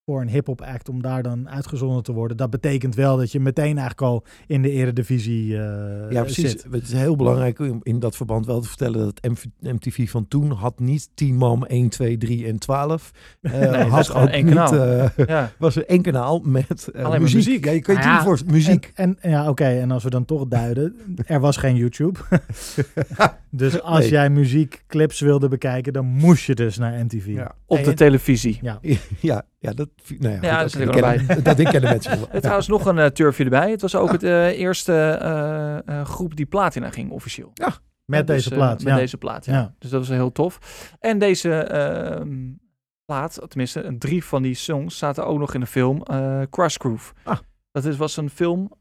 [0.06, 3.40] voor een hip-hop act om daar dan uitgezonden te worden, dat betekent wel dat je
[3.40, 6.50] meteen eigenlijk al in de eredivisie eh Ja, precies.
[6.52, 6.66] zit.
[6.72, 10.52] Het is heel belangrijk om in dat verband wel te vertellen dat MTV van toen
[10.52, 13.12] had niet 10 man 1, 2, 3 en 12.
[13.42, 15.10] Eh het had was gewoon ook één niet, kanaal.
[15.28, 15.52] Ja.
[15.58, 17.36] was er één kanaal met eh, Alleen muziek.
[17.36, 17.66] muziek.
[17.66, 18.92] Ja, je kunt je Ah, niet voor muziek.
[18.96, 22.20] En, en ja, oké, en als we dan toch duiden, er was geen YouTube.
[23.50, 24.10] dus als Nee.
[24.10, 27.26] jij muziekclips wilde bekijken, dan moest je dus naar MTV.
[27.26, 27.56] Ja.
[27.66, 28.60] Op de televisie.
[28.62, 28.80] Ja.
[29.20, 30.72] Ja, ja, dat, nou ja, Ja, goed,
[31.28, 32.20] dat er die kennen- dat mensen.
[32.32, 33.72] Het trouwens nog een eh, turfje erbij.
[33.72, 34.94] Het was ook het eh, eerste
[35.86, 37.52] eh, groep die platina ging officieel.
[38.06, 38.84] Met Dus, deze plaat.
[38.84, 39.00] met ja.
[39.00, 39.54] deze plaat, ja.
[39.54, 39.74] Ja.
[39.80, 40.60] Dus dat was heel tof.
[41.00, 42.52] En deze ehm,
[43.06, 46.04] plaat, tenminste een drie van die songs, zaten ook nog in de film
[46.50, 47.14] Crush Groove.
[47.24, 47.38] Ah.
[47.72, 48.72] Dat is, was een film.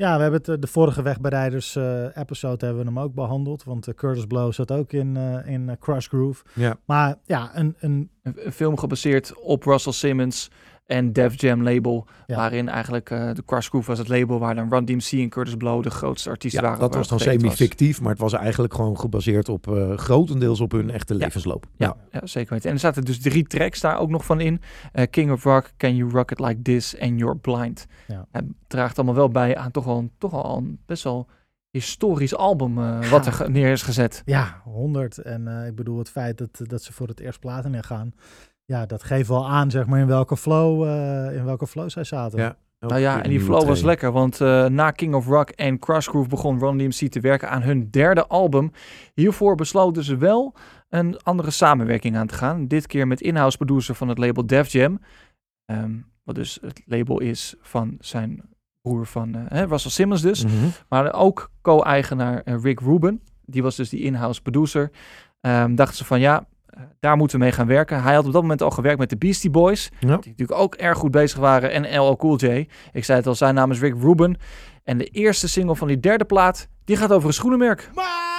[0.00, 3.64] Ja, we hebben het, eh, de vorige Wegbereiders eh, episode hebben we hem ook behandeld.
[3.64, 6.44] Want eh, Curtis Blow zat ook in, eh, in Crush Groove.
[6.54, 6.76] Ja.
[6.84, 8.10] Maar ja, Een, een
[8.52, 10.50] film gebaseerd op Russell Simmons
[10.90, 12.06] en Def Jam label.
[12.26, 12.36] Ja.
[12.36, 15.54] Waarin eigenlijk eh, de Crush Groove was het label waar dan Run DMC en Curtis
[15.56, 16.82] Blow de grootste artiesten Ja, waren.
[16.84, 20.90] dat was dan semi-fictief, maar het was eigenlijk gewoon gebaseerd op eh, grotendeels op hun
[20.90, 21.18] echte Ja.
[21.24, 21.66] levensloop.
[21.76, 22.68] Ja, ja, zeker weten.
[22.68, 24.60] En er zaten dus drie tracks daar ook nog van in.
[24.92, 27.86] Eh, King of Rock, Can You Rock It Like This en You're Blind.
[28.06, 28.26] Ja.
[28.32, 31.28] Het draagt allemaal wel bij aan toch al, een- toch al een best wel
[31.70, 32.74] historisch album
[33.10, 34.22] wat er neer is gezet.
[34.24, 35.18] ja, 100.
[35.18, 38.12] En ik bedoel, het feit dat, dat ze voor het eerst platen gaan.
[38.70, 42.04] Ja, dat geeft wel aan, zeg maar, in welke flow, eh, in welke flow zij
[42.04, 42.38] zaten.
[42.38, 42.56] Ja.
[42.78, 46.08] Nou ja, en die flow was lekker, want eh, na King of Rock en Crush
[46.08, 48.72] Groove begon Run DMC te werken aan hun derde album.
[49.14, 50.54] Hiervoor besloten ze wel
[50.88, 52.66] een andere samenwerking aan te gaan.
[52.66, 55.00] Dit keer met in-house producer van het label Def Jam.
[55.64, 55.92] Ehm,
[56.24, 58.42] wat dus het label is van zijn
[58.80, 60.44] broer van eh, hè, Russell Simmons dus.
[60.44, 60.54] Mhm.
[60.88, 63.22] Maar ook co-eigenaar Rick Rubin.
[63.44, 64.90] Die was dus die in-house producer.
[65.40, 66.46] Ehm, dachten ze van ja,
[67.00, 68.02] daar moeten we mee gaan werken.
[68.02, 69.90] Hij had op dat moment al gewerkt met de Beastie Boys.
[69.92, 69.98] Ja.
[70.00, 71.70] Die natuurlijk ook erg goed bezig waren.
[71.70, 72.68] En LL Cool J.
[72.92, 74.36] Ik zei het al, zijn naam is Rick Rubin.
[74.84, 77.90] En de eerste single van die derde plaat, die gaat over een schoenenmerk.
[77.94, 78.29] My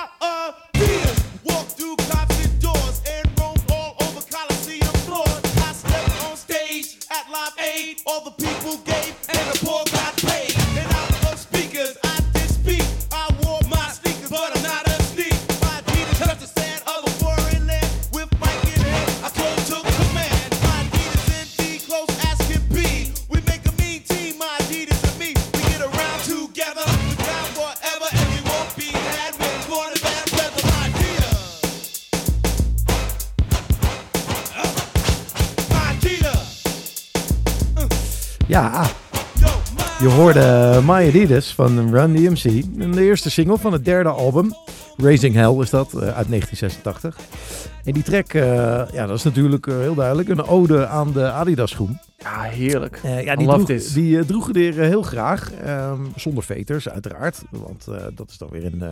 [38.51, 38.85] Ja,
[39.99, 42.63] Je hoorde My Adidas van Run DMC.
[42.93, 44.53] De eerste single van het derde album.
[45.01, 47.17] Raising Hell is dat, eh, uit 1986.
[47.83, 48.43] En die track, eh,
[48.93, 51.99] ja, dat is natuurlijk eh, heel duidelijk een ode aan de Adidas schoen.
[52.17, 52.99] Ja, heerlijk.
[53.03, 53.93] Ja, die, droeg, this.
[53.93, 55.51] die droegen er heel graag.
[55.51, 57.41] ehm, zonder veters, uiteraard.
[57.49, 57.85] Want
[58.15, 58.83] dat is dan weer een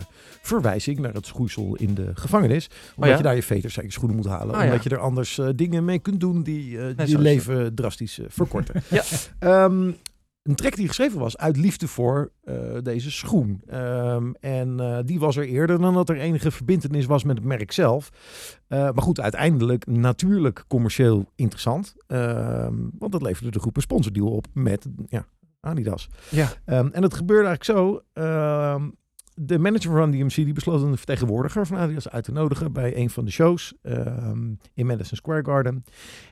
[0.41, 2.69] verwijzing naar het schoeisel in de gevangenis.
[2.95, 3.17] Omdat ja?
[3.17, 4.55] je daar je veters uit je schoenen moet halen.
[4.55, 4.89] Ah, omdat ja.
[4.89, 8.83] je er anders dingen mee kunt doen die Nee, je leven drastisch verkorten.
[8.89, 9.03] Ja.
[9.39, 9.91] Ehm,
[10.49, 13.61] een track die geschreven was uit liefde voor eh, deze schoen.
[13.67, 17.45] Ehm, en eh, die was er eerder dan dat er enige verbindenis was met het
[17.45, 18.09] merk zelf.
[18.67, 21.95] Eh, maar goed, uiteindelijk natuurlijk commercieel interessant.
[22.07, 25.25] Ehm, want dat leverde de groep een sponsordeal op met ja,
[25.59, 26.09] Adidas.
[26.29, 26.53] Ja.
[26.65, 28.03] Ehm, en het gebeurde eigenlijk zo.
[29.41, 33.09] de manager van DMC die besloot een vertegenwoordiger van Adidas uit te nodigen bij een
[33.09, 33.73] van de shows
[34.73, 35.83] in Madison Square Garden.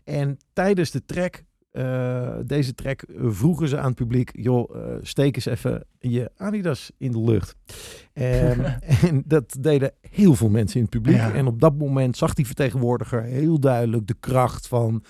[0.03, 1.43] En tijdens de track,
[1.77, 6.91] eh, deze track, vroegen ze aan het publiek: joh, eh, steek eens even je Adidas
[6.97, 7.55] in de lucht.
[8.13, 11.17] Ehm, en dat deden heel veel mensen in het publiek.
[11.17, 11.33] Ja.
[11.33, 15.03] En op dat moment zag die vertegenwoordiger heel duidelijk de kracht van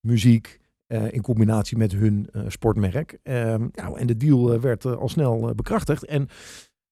[0.00, 0.62] muziek.
[0.86, 3.18] eh, in combinatie met hun sportmerk.
[3.22, 6.04] Ehm, nou, en de deal werd al snel bekrachtigd.
[6.04, 6.28] En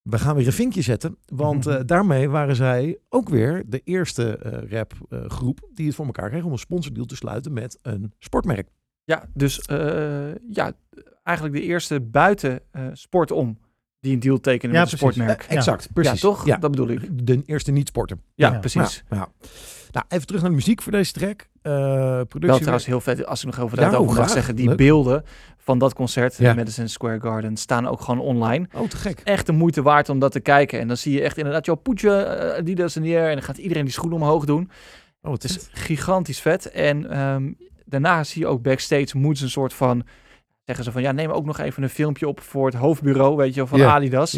[0.02, 1.16] we gaan weer een vinkje zetten.
[1.26, 6.44] Want daarmee waren zij ook weer de eerste eh rapgroep die het voor elkaar kreeg
[6.44, 8.68] om een sponsordeal te sluiten met een sportmerk.
[9.04, 10.72] Ja, dus eh, ja,
[11.22, 13.58] eigenlijk de eerste buiten eh, sport om
[14.00, 15.42] die een deal tekenen Ja, met een sportmerk.
[15.48, 16.20] Eh, exact, precies.
[16.20, 16.46] Ja, toch?
[16.46, 17.26] Ja, Dat bedoel ik.
[17.26, 18.16] de eerste niet-sporter.
[18.34, 18.58] Ja, Ja.
[18.58, 19.04] precies.
[19.10, 19.28] Ja, ja.
[19.90, 21.48] Nou, even terug naar de muziek voor deze track.
[21.62, 24.30] Eh productie Wel trouwens heel vet, als ik nog over Ja, dat over mag graag.
[24.30, 24.56] zeggen.
[24.56, 24.76] Die Leuk.
[24.76, 25.24] beelden
[25.56, 26.50] van dat concert Ja.
[26.50, 28.68] in Madison Square Garden staan ook gewoon online.
[28.74, 29.20] Oh, te gek.
[29.24, 30.80] Echt de moeite waard om dat te kijken.
[30.80, 32.08] En dan zie je echt inderdaad, joh, poetje,
[32.52, 33.28] uh, Adidas in de air.
[33.28, 34.70] En dan gaat iedereen die schoenen omhoog doen.
[35.22, 36.70] Oh, het is gigantisch vet.
[36.70, 37.52] En ehm,
[37.92, 40.02] daarna zie je ook backstage moeten ze een soort van...
[40.64, 43.48] Zeggen ze van, ja, neem ook nog even een filmpje op voor het hoofdbureau, weet
[43.48, 44.30] je wel, van Ja, Adidas.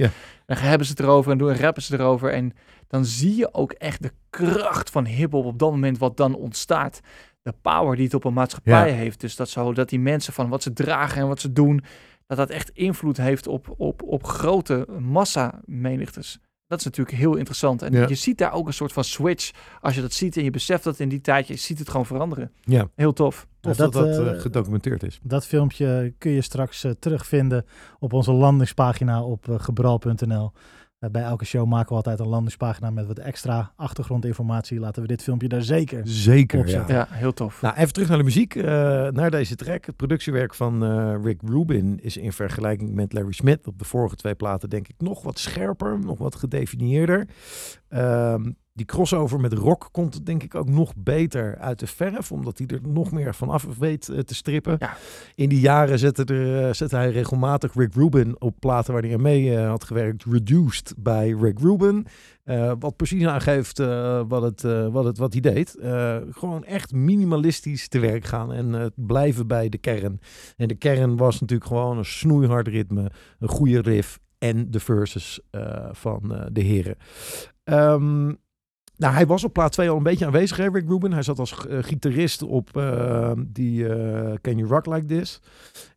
[0.47, 2.33] Dan hebben ze het erover en doen rappen ze erover.
[2.33, 2.53] En
[2.88, 7.01] dan zie je ook echt de kracht van hiphop op dat moment wat dan ontstaat.
[7.43, 9.21] De power die het op een maatschappij heeft.
[9.21, 11.85] Dus dat, zo, dat die mensen van wat ze dragen en wat ze doen,
[12.27, 16.38] dat dat echt invloed heeft op, op, op grote massa menigtes.
[16.75, 17.83] Dat is natuurlijk heel interessant.
[17.83, 18.09] En Ja.
[18.09, 19.51] je ziet daar ook een soort van switch.
[19.81, 22.07] Als je dat ziet en je beseft dat in die tijd, je ziet het gewoon
[22.07, 22.51] veranderen.
[22.61, 23.47] ja, Heel tof.
[23.61, 25.21] tof Ja, dat dat, dat, eh, eh, gedocumenteerd is.
[25.23, 27.65] Dat filmpje kun je straks eh, terugvinden
[27.99, 30.53] op onze landingspagina op gebral.nl.
[31.05, 34.81] Eh, bij elke show maken we altijd een landingspagina met wat extra achtergrondinformatie.
[34.81, 36.01] Laten we dit filmpje daar zeker.
[36.05, 36.85] Zeker, ja.
[36.88, 37.62] Ja, heel tof.
[37.62, 38.64] Nou, even terug naar de muziek, eh,
[39.09, 39.87] naar deze track.
[39.87, 44.17] Het productiewerk van eh, Rick Rubin is in vergelijking met Larry Smith op de vorige
[44.17, 47.29] twee platen denk ik nog wat scherper, nog wat gedefinieerder.
[47.88, 52.59] Ehm, die crossover met rock komt denk ik ook nog beter uit de verf, omdat
[52.59, 54.77] hij er nog meer van af weet eh, te strippen.
[54.79, 54.97] Ja.
[55.35, 59.15] In die jaren zette, er, eh, zette hij regelmatig Rick Rubin op platen waar hij
[59.15, 62.07] aan mee eh, had gewerkt, Reduced bij Rick Rubin.
[62.79, 63.79] Wat precies aangeeft
[64.29, 65.77] wat, het, wat, het, wat hij deed.
[66.31, 70.21] Gewoon echt minimalistisch te werk gaan en blijven bij de kern.
[70.57, 75.41] En de kern was natuurlijk gewoon een snoeihard ritme, een goede riff en de verses
[75.93, 76.97] van de heren.
[77.65, 78.33] Ehm,
[78.96, 81.12] nou, hij was op plaat 2 al een beetje aanwezig, hè, Rick Rubin.
[81.12, 85.40] Hij zat als eh, gitarist op eh, die eh, Can You Rock Like This.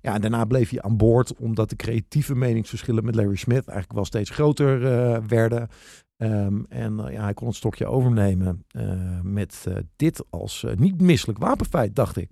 [0.02, 3.94] Ja, en daarna bleef hij aan boord, omdat de creatieve meningsverschillen met Larry Smith eigenlijk
[3.94, 5.68] wel steeds groter eh, werden.
[6.18, 11.40] Ehm, en ja, hij kon het stokje overnemen eh, met eh, dit als niet misselijk
[11.40, 12.30] wapenfeit, dacht ik.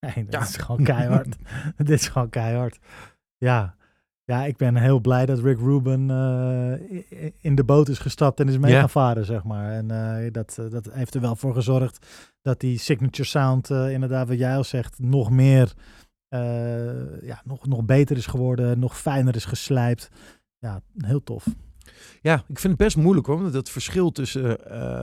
[0.00, 0.40] Nee, dat Ja.
[0.40, 1.36] is gewoon keihard.
[1.76, 2.78] dit is gewoon keihard.
[3.36, 3.74] Ja.
[4.32, 8.48] Ja, ik ben heel blij dat Rick Rubin eh, in de boot is gestapt en
[8.48, 8.80] is mee Ja.
[8.80, 9.72] gaan varen, zeg maar.
[9.72, 12.06] En eh, dat, eh, dat heeft er wel voor gezorgd
[12.42, 15.72] dat die signature sound, inderdaad wat jij al zegt, nog meer,
[17.22, 20.08] ja, nog, nog beter is geworden, nog fijner is geslijpt.
[20.58, 21.46] Ja, heel tof.
[22.20, 24.42] Ja, ik vind het best moeilijk hoor, om dat verschil tussen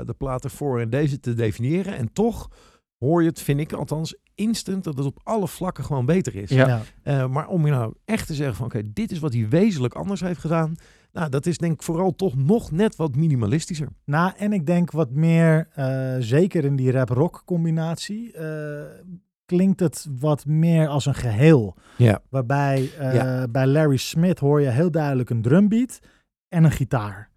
[0.06, 1.96] de platen voor en deze te definiëren.
[1.96, 2.50] En toch
[2.98, 6.50] hoor je het, vind ik althans, instant dat het op alle vlakken gewoon beter is.
[6.50, 6.82] Ja.
[7.04, 9.94] Eh, maar om je nou echt te zeggen van oké, dit is wat hij wezenlijk
[9.94, 10.76] anders heeft gedaan.
[11.12, 13.88] Nou, dat is denk ik vooral toch nog net wat minimalistischer.
[14.06, 18.84] Nou, en ik denk wat meer, eh, zeker in die rap-rock combinatie, eh,
[19.46, 21.76] klinkt het wat meer als een geheel.
[21.98, 22.22] Ja.
[22.30, 23.48] Waarbij eh, Ja.
[23.48, 26.00] bij Larry Smith hoor je heel duidelijk een drumbeat
[26.50, 27.29] en een gitaar.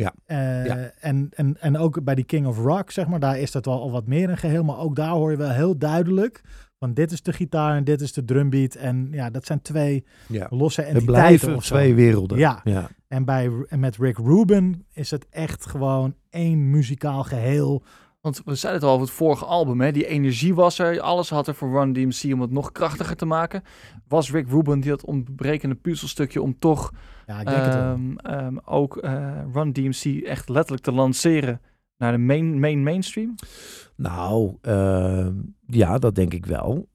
[0.00, 0.14] Ja.
[0.26, 0.90] Eh, Ja.
[1.00, 3.80] En, en, en ook bij die King of Rock, zeg maar, daar is dat wel
[3.80, 4.64] al wat meer een geheel.
[4.64, 6.42] Maar ook daar hoor je wel heel duidelijk
[6.78, 8.74] van dit is de gitaar en dit is de drumbeat.
[8.74, 10.46] En ja, dat zijn twee ja.
[10.50, 12.38] losse Het entiteiten blijven of twee werelden.
[12.38, 12.60] Ja.
[12.64, 12.90] ja.
[13.08, 17.82] En bij, en met Rick Rubin is het echt gewoon één muzikaal geheel.
[18.20, 19.92] Want we zeiden het al over het vorige album, hè?
[19.92, 23.26] die energie was er, alles had er voor Run DMC om het nog krachtiger te
[23.26, 23.62] maken.
[24.08, 26.92] Was Rick Rubin die dat ontbrekende puzzelstukje om toch
[27.26, 31.60] Ja, ik denk het ehm, ehm, ook eh, Run DMC echt letterlijk te lanceren
[31.96, 33.34] naar de main, main mainstream?
[33.96, 35.34] Nou, ehm,
[35.66, 36.88] ja, dat denk ik wel.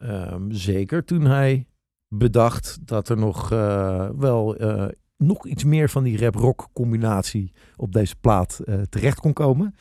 [0.49, 1.67] Zeker toen hij
[2.07, 4.88] bedacht dat er nog eh, wel eh,
[5.18, 9.76] nog iets meer van die rap-rock combinatie op deze plaat eh, terecht kon komen.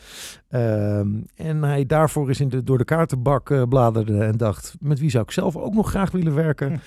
[0.49, 4.99] Ehm, en hij daarvoor eens in de, door de kaartenbak eh, bladerde en dacht, met
[4.99, 6.81] wie zou ik zelf ook nog graag willen werken?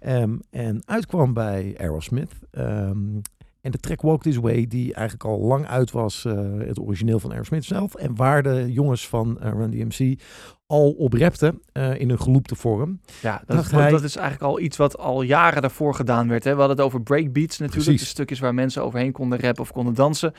[0.00, 2.32] Ehm, en uitkwam bij Aerosmith.
[2.50, 3.18] Ehm,
[3.60, 7.18] en de track Walk This Way, die eigenlijk al lang uit was, eh, het origineel
[7.20, 7.94] van Aerosmith zelf.
[7.94, 10.20] En waar de jongens van eh, Run DMC
[10.66, 13.00] al op rapten eh, in een geloopte vorm.
[13.22, 16.44] Ja, dat, hij- dat is eigenlijk al iets wat al jaren daarvoor gedaan werd.
[16.44, 16.50] Hè?
[16.52, 18.02] We hadden het over breakbeats natuurlijk, Precies.
[18.04, 20.32] de stukjes waar mensen overheen konden rappen of konden dansen.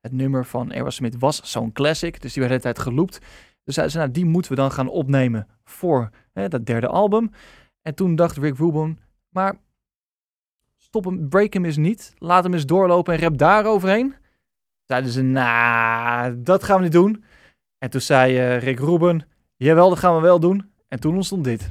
[0.00, 3.18] Het nummer van Aerosmith was zo'n classic, dus die werd de hele tijd geloopt.
[3.64, 7.30] Dus zeiden ze, nou, die moeten we dan gaan opnemen voor hè, dat derde album.
[7.82, 8.98] En toen dacht Rick Rubin,
[9.28, 9.56] maar
[10.88, 12.14] stop hem, break hem eens niet.
[12.18, 14.14] Laat hem eens doorlopen en rap daar overheen.
[14.84, 17.24] Zeiden ze, nou, dat gaan we niet doen.
[17.78, 19.24] En toen zei eh, Rick Rubin,
[19.56, 20.70] jawel, dat gaan we wel doen.
[20.88, 21.68] En toen ontstond dit.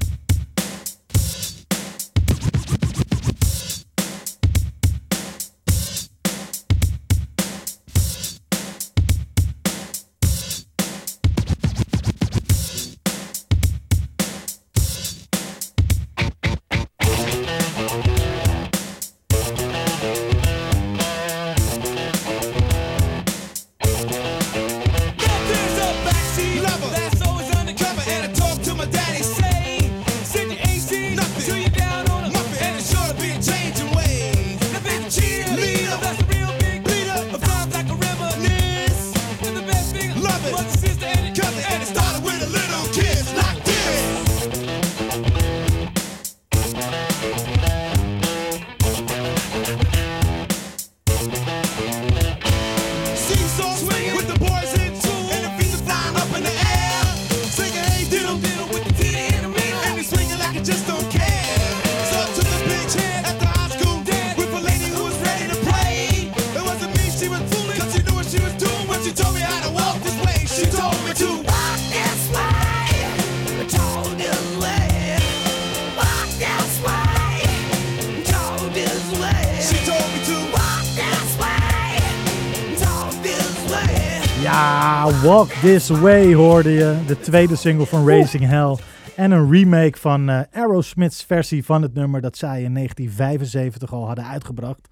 [84.57, 87.03] Ja, Walk This Way hoorde je.
[87.07, 88.77] De tweede single van Racing Hell.
[89.15, 94.05] En een remake van eh, Aerosmith's versie van het nummer dat zij in 1975 al
[94.05, 94.87] hadden uitgebracht.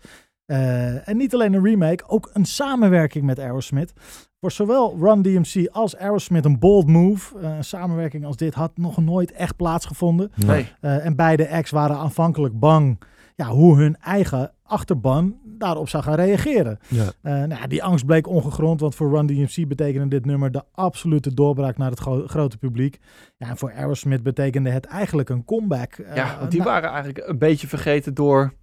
[0.46, 3.94] Eh, en niet alleen een remake, ook een samenwerking met Aerosmith.
[4.40, 7.40] Voor zowel Run DMC als Aerosmith een bold move.
[7.40, 10.32] Eh, een samenwerking als dit had nog nooit echt plaatsgevonden.
[10.46, 10.68] Nee.
[10.82, 13.00] Eh, en beide acts waren aanvankelijk bang
[13.36, 16.78] ja, hoe hun eigen achterban daarop zou gaan reageren.
[16.88, 17.04] Ja.
[17.22, 20.64] Eh, nou, ja, die angst bleek ongegrond, want voor Run DMC betekende dit nummer de
[20.72, 23.00] absolute doorbraak naar het gro- grote publiek.
[23.38, 25.94] Ja, en voor Aerosmith betekende het eigenlijk een comeback.
[25.94, 28.54] Eh, Ja, want die nou, waren eigenlijk een beetje vergeten door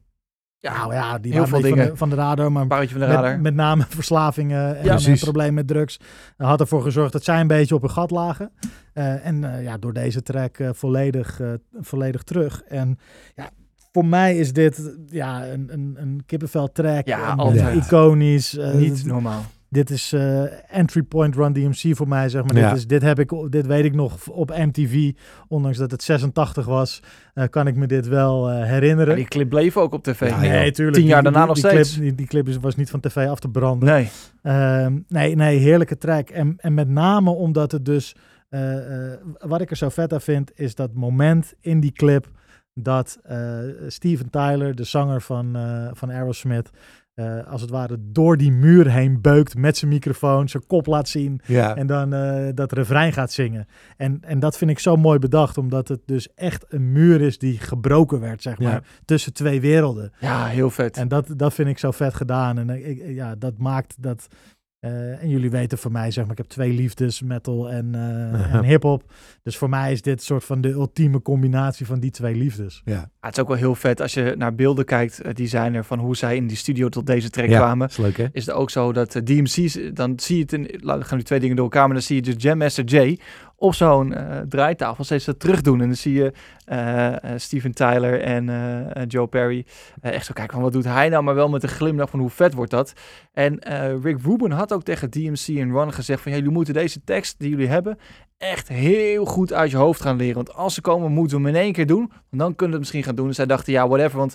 [0.58, 1.78] ja, nou ja, die heel veel dingen.
[1.78, 3.30] Van, de, van de radar, maar van de radar.
[3.32, 6.00] met, met name verslavingen en Ja, probleem met drugs.
[6.36, 8.52] Had ervoor gezorgd dat zij een beetje op hun gat lagen.
[8.92, 11.40] Eh, en ja, door deze track volledig,
[11.80, 12.62] volledig terug.
[12.62, 12.98] En
[13.34, 13.50] ja,
[13.92, 17.06] voor mij is dit ja, een, een, een kippenvel track.
[17.06, 17.84] Ja, altijd.
[17.84, 18.56] Iconisch.
[18.58, 19.44] eh, Niet normaal.
[19.68, 20.42] dit is eh,
[20.78, 22.56] entry point Run DMC voor mij, zeg maar.
[22.56, 22.68] Ja.
[22.68, 25.12] Dit, is, dit, heb ik, dit weet ik nog op MTV.
[25.48, 27.02] Ondanks dat het 86 was,
[27.34, 29.06] eh, kan ik me dit wel eh, herinneren.
[29.06, 30.28] Maar die clip bleef ook op tv.
[30.28, 30.96] Ja, nee, tuurlijk.
[30.96, 31.90] Tien jaar Die- daarna die, nog die steeds.
[31.92, 33.88] Clip, die, die clip is, was niet van tv af te branden.
[33.88, 34.08] Nee.
[34.42, 36.28] Ehm, nee, nee, heerlijke track.
[36.30, 38.14] En, en met name omdat het dus...
[38.48, 42.26] eh, eh, wat ik er zo vet aan vind, is dat moment in die clip...
[42.74, 46.70] dat eh, Steven Tyler, de zanger van, eh, van Aerosmith...
[47.14, 51.08] eh, als het ware door die muur heen beukt met zijn microfoon, zijn kop laat
[51.08, 51.76] zien Ja.
[51.76, 53.66] en dan eh, dat refrein gaat zingen.
[53.96, 57.38] En, en dat vind ik zo mooi bedacht, omdat het dus echt een muur is
[57.38, 58.82] die gebroken werd, zeg maar, Ja.
[59.04, 60.12] tussen twee werelden.
[60.20, 60.96] Ja, heel vet.
[60.96, 62.58] En dat, dat vind ik zo vet gedaan.
[62.58, 64.26] En ik, ja, dat maakt dat.
[64.82, 68.54] Eh, en jullie weten van mij, zeg maar, ik heb twee liefdes, metal en, eh
[68.54, 69.12] en hip-hop.
[69.42, 72.82] Dus voor mij is dit soort van de ultieme combinatie van die twee liefdes.
[72.84, 72.92] Ja.
[72.92, 75.74] Ja, het is ook wel heel vet als je naar beelden kijkt, eh, die zijn
[75.74, 77.88] er van hoe zij in die studio tot deze track Ja, kwamen.
[77.88, 78.26] is leuk hè?
[78.32, 81.56] Is het ook zo dat DMC's, dan zie je het in, gaan nu twee dingen
[81.56, 83.18] door elkaar, maar dan zie je dus Jam Master Jay
[83.62, 85.80] op zo'n eh, draaitafel steeds dat terug doen.
[85.80, 86.32] En dan zie je
[86.64, 89.66] eh, Steven Tyler en Joe Perry
[90.00, 92.30] echt zo kijken van wat doet hij nou, maar wel met een glimlach van hoe
[92.30, 92.92] vet wordt dat.
[93.32, 93.58] En
[94.02, 97.50] Rick Rubin had ook tegen DMC en Ron gezegd van jullie moeten deze tekst die
[97.50, 97.98] jullie hebben
[98.42, 100.34] echt heel goed uit je hoofd gaan leren.
[100.34, 102.06] Want als ze komen, moeten we hem in één keer doen.
[102.08, 103.26] Want dan kunnen we het misschien gaan doen.
[103.26, 104.18] Dus zij dachten, ja, whatever.
[104.18, 104.34] Want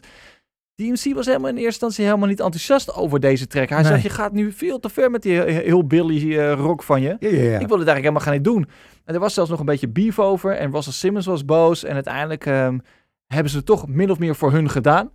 [0.77, 3.69] DMC was helemaal in eerste instantie helemaal niet enthousiast over deze track.
[3.69, 3.87] Hij Nee.
[3.91, 7.01] zegt, je gaat nu veel te ver met die he- heel Billy eh, rock van
[7.01, 7.07] je.
[7.19, 7.59] Ja, ja, ja.
[7.59, 8.67] Ik wilde het eigenlijk helemaal gaan niet doen.
[9.05, 10.51] En er was zelfs nog een beetje beef over.
[10.51, 11.83] En Russell Simmons was boos.
[11.83, 12.77] En uiteindelijk ehm,
[13.27, 15.11] hebben ze het toch min of meer voor hun gedaan.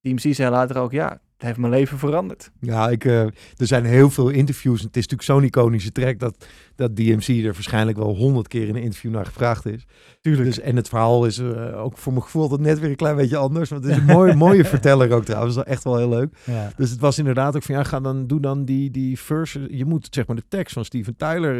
[0.00, 2.50] DMC zei later ook, ja, het heeft mijn leven veranderd.
[2.60, 4.80] Ja, ik, eh, er zijn heel veel interviews.
[4.82, 6.46] Het is natuurlijk zo'n iconische track dat,
[6.76, 9.86] dat DMC er waarschijnlijk wel honderd keer in een interview naar gevraagd is.
[10.20, 10.44] Tuurlijk.
[10.46, 13.16] Dus, en het verhaal is eh, ook voor mijn gevoel altijd net weer een klein
[13.16, 13.70] beetje anders.
[13.70, 15.54] Want het is een mooie, mooie verteller ook trouwens.
[15.54, 16.36] Dat is echt wel heel leuk.
[16.44, 16.72] Ja.
[16.76, 19.66] Dus het was inderdaad ook van ja, ga dan, doe dan die, die verse.
[19.76, 21.54] Je moet zeg maar de tekst van Steven Tyler,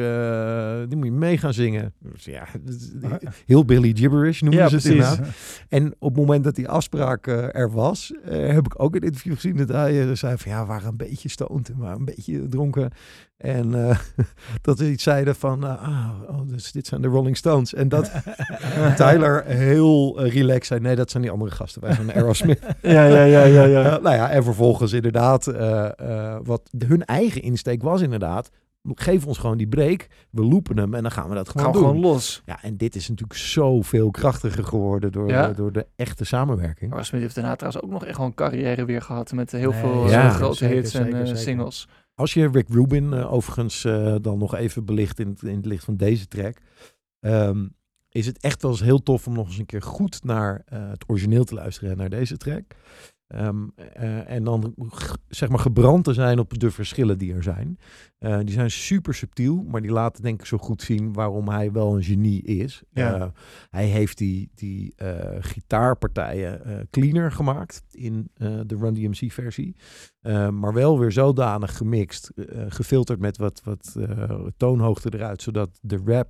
[0.80, 1.92] eh, die moet je mee gaan zingen.
[1.98, 2.92] Dus ja, dat is-
[3.46, 5.20] heel Billy Gibberish noemen Ja, ze het inderdaad.
[5.68, 9.34] En op het moment dat die afspraak eh, er was, heb ik ook een interview
[9.34, 12.90] gezien dat hij zei van ja, we waren een beetje stoned waren een beetje dronken.
[13.42, 13.98] En eh,
[14.62, 17.74] dat we iets zeiden van, ah, oh, dus dit zijn de Rolling Stones.
[17.74, 18.10] En dat
[18.96, 21.82] Tyler heel eh, relaxed zei, nee, dat zijn die andere gasten.
[21.82, 22.60] Wij zijn de Aerosmith.
[22.82, 23.98] Ja, ja, ja, ja, ja.
[23.98, 28.50] Nou ja, en vervolgens inderdaad, eh, eh, wat de- hun eigen insteek was inderdaad,
[28.94, 31.72] geef ons gewoon die break, we loopen hem en dan gaan we dat gewoon Gaan
[31.72, 31.82] doen.
[31.82, 32.42] gewoon los.
[32.46, 35.48] Ja, en dit is natuurlijk zoveel krachtiger geworden door, Ja.
[35.52, 36.90] door de echte samenwerking.
[36.90, 39.32] Maar Smith heeft daarna trouwens ook nog echt gewoon een carrière weer gehad.
[39.32, 41.42] Met heel Nee, veel ja, grote zeker, hits en zeker, zeker.
[41.42, 41.88] singles.
[42.14, 45.66] Als je Rick Rubin eh, overigens eh, dan nog even belicht in, het- in het
[45.66, 46.56] licht van deze track,
[47.20, 47.68] ehm,
[48.08, 50.88] is het echt wel eens heel tof om nog eens een keer goed naar eh,
[50.88, 52.64] het origineel te luisteren en naar deze track.
[53.32, 54.74] Ehm, eh, en dan
[55.28, 57.78] zeg maar gebrand te zijn op de verschillen die er zijn.
[58.18, 61.72] Eh, die zijn super subtiel, maar die laten denk ik zo goed zien waarom hij
[61.72, 62.82] wel een genie is.
[62.90, 63.14] Ja.
[63.14, 63.26] Eh,
[63.70, 64.94] hij heeft die, die
[65.40, 68.30] gitaarpartijen cleaner gemaakt in
[68.66, 69.76] de Run DMC versie.
[70.50, 72.32] Maar wel weer zodanig gemixt,
[72.68, 73.96] gefilterd met wat, wat
[74.56, 76.28] toonhoogte eruit, zodat de rap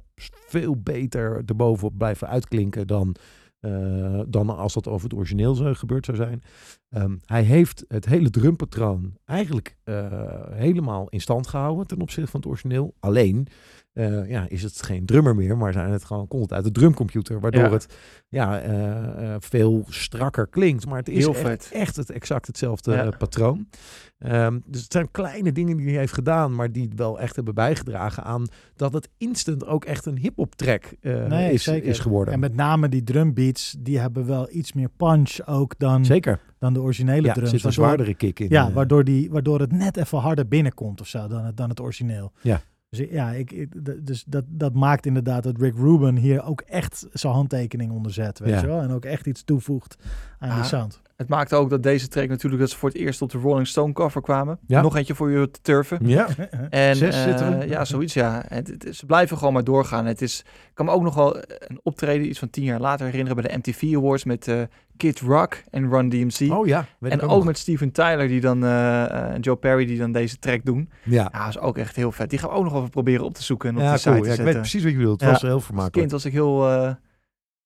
[0.48, 3.16] veel beter erbovenop blijven uitklinken dan,
[3.62, 6.42] eh, dan als dat over het origineel zou, gebeurd zou zijn.
[6.88, 10.06] Ehm, hij heeft het hele drumpatroon eigenlijk eh,
[10.50, 12.94] helemaal in stand gehouden ten opzichte van het origineel.
[13.00, 13.46] Alleen
[13.93, 16.70] eh, ja, is het geen drummer meer, maar zijn het gewoon, komt het uit de
[16.70, 17.70] drumcomputer, waardoor Ja.
[17.70, 17.86] het
[18.28, 20.86] ja, eh, eh, veel strakker klinkt.
[20.86, 21.68] Maar het is Heel echt, vet.
[21.72, 23.11] echt het exact hetzelfde Ja.
[23.18, 23.68] patroon.
[24.18, 27.55] Ehm, dus het zijn kleine dingen die hij heeft gedaan, maar die wel echt hebben
[27.55, 31.88] bijgedragen aan dat het instant ook echt een hip-hop track Nee, is, zeker.
[31.88, 32.34] is geworden.
[32.34, 36.40] En met name die drumbeats, die hebben wel iets meer punch ook dan, Zeker.
[36.59, 37.51] dan de originele Ja, er drums.
[37.51, 38.47] zit een zwaardere kick in.
[38.49, 41.80] Ja, waardoor, die, waardoor het net even harder binnenkomt of zo dan het, dan het
[41.80, 42.32] origineel.
[42.40, 42.61] Ja.
[42.97, 47.07] Dus ja, ik, ik- dus dat, dat maakt inderdaad dat Rick Rubin hier ook echt
[47.12, 48.61] zijn handtekening onder zet, weet Ja.
[48.61, 48.80] je wel?
[48.80, 49.97] En ook echt iets toevoegt
[50.38, 51.01] aan die Ah, sound.
[51.16, 53.66] Het maakte ook dat deze track natuurlijk dat ze voor het eerst op de Rolling
[53.66, 54.58] Stone cover kwamen.
[54.66, 54.82] Ja.
[54.82, 55.98] Nog eentje voor je te turven.
[56.08, 56.26] Ja,
[56.70, 57.66] En, Zes zitten we.
[57.68, 58.44] Ja, zoiets ja.
[58.48, 60.06] Het, het- ze blijven gewoon maar doorgaan.
[60.06, 63.06] Het is, ik kan me ook nog wel een optreden iets van tien jaar later
[63.06, 64.62] herinneren bij de MTV Awards met eh
[64.96, 66.52] Kid Rock en Run DMC.
[66.52, 66.86] oh ja.
[67.00, 67.44] En ook, nog.
[67.44, 70.90] met Steven Tyler die dan, eh, en Joe Perry die dan deze track doen.
[71.04, 72.30] Ja, Ja, is ook echt heel vet.
[72.30, 74.08] Die gaan we ook nog even proberen op te zoeken en op ja de site
[74.10, 74.54] te Ja, ik weet zetten.
[74.60, 75.20] precies wat je bedoelt.
[75.20, 75.98] Het was heel Als vermakelijk.
[75.98, 76.68] kind was ik heel,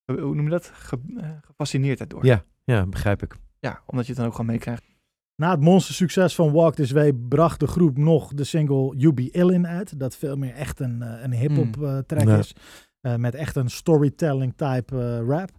[0.06, 0.70] hoe noem je dat?
[0.74, 2.24] Ge- gefascineerd daardoor.
[2.24, 2.44] Ja.
[2.66, 3.34] Ja, begrijp ik.
[3.60, 4.84] Ja, omdat je het dan ook gewoon meekrijgt.
[5.36, 9.30] Na het monstersucces van Walk This Way bracht de groep nog de single You Be
[9.30, 9.98] Illin uit.
[10.00, 12.38] Dat veel meer echt een, eh, een hip-hop eh, track Ja.
[12.38, 12.54] is.
[13.00, 15.50] Eh, met echt een storytelling type eh, rap.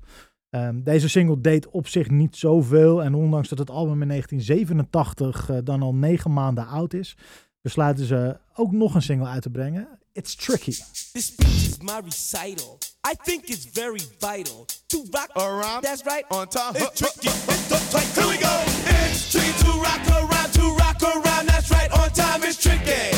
[0.50, 3.04] Ehm, deze single deed op zich niet zoveel.
[3.04, 7.18] En ondanks dat het album in 1987 eh, dan al negen maanden oud is,
[7.62, 9.88] besluiten ze ook nog een single uit te brengen.
[10.18, 10.72] It's Tricky.
[11.14, 12.80] This speech is my recital.
[13.04, 15.84] I think it's very vital to rock around.
[15.84, 16.26] That's right.
[16.32, 16.74] On time.
[16.76, 17.28] It's tricky.
[17.28, 18.64] It's the like, Here we go.
[19.06, 21.46] It's tricky to rock around, to rock around.
[21.46, 21.92] That's right.
[21.92, 22.42] On time.
[22.42, 23.14] It's tricky.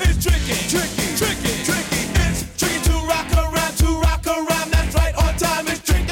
[0.00, 0.56] It's tricky.
[0.72, 1.12] Tricky.
[1.12, 1.52] Tricky.
[1.60, 2.02] Tricky.
[2.24, 4.70] It's tricky to rock around, to rock around.
[4.72, 5.14] That's right.
[5.14, 5.68] On time.
[5.68, 6.08] It's tricky.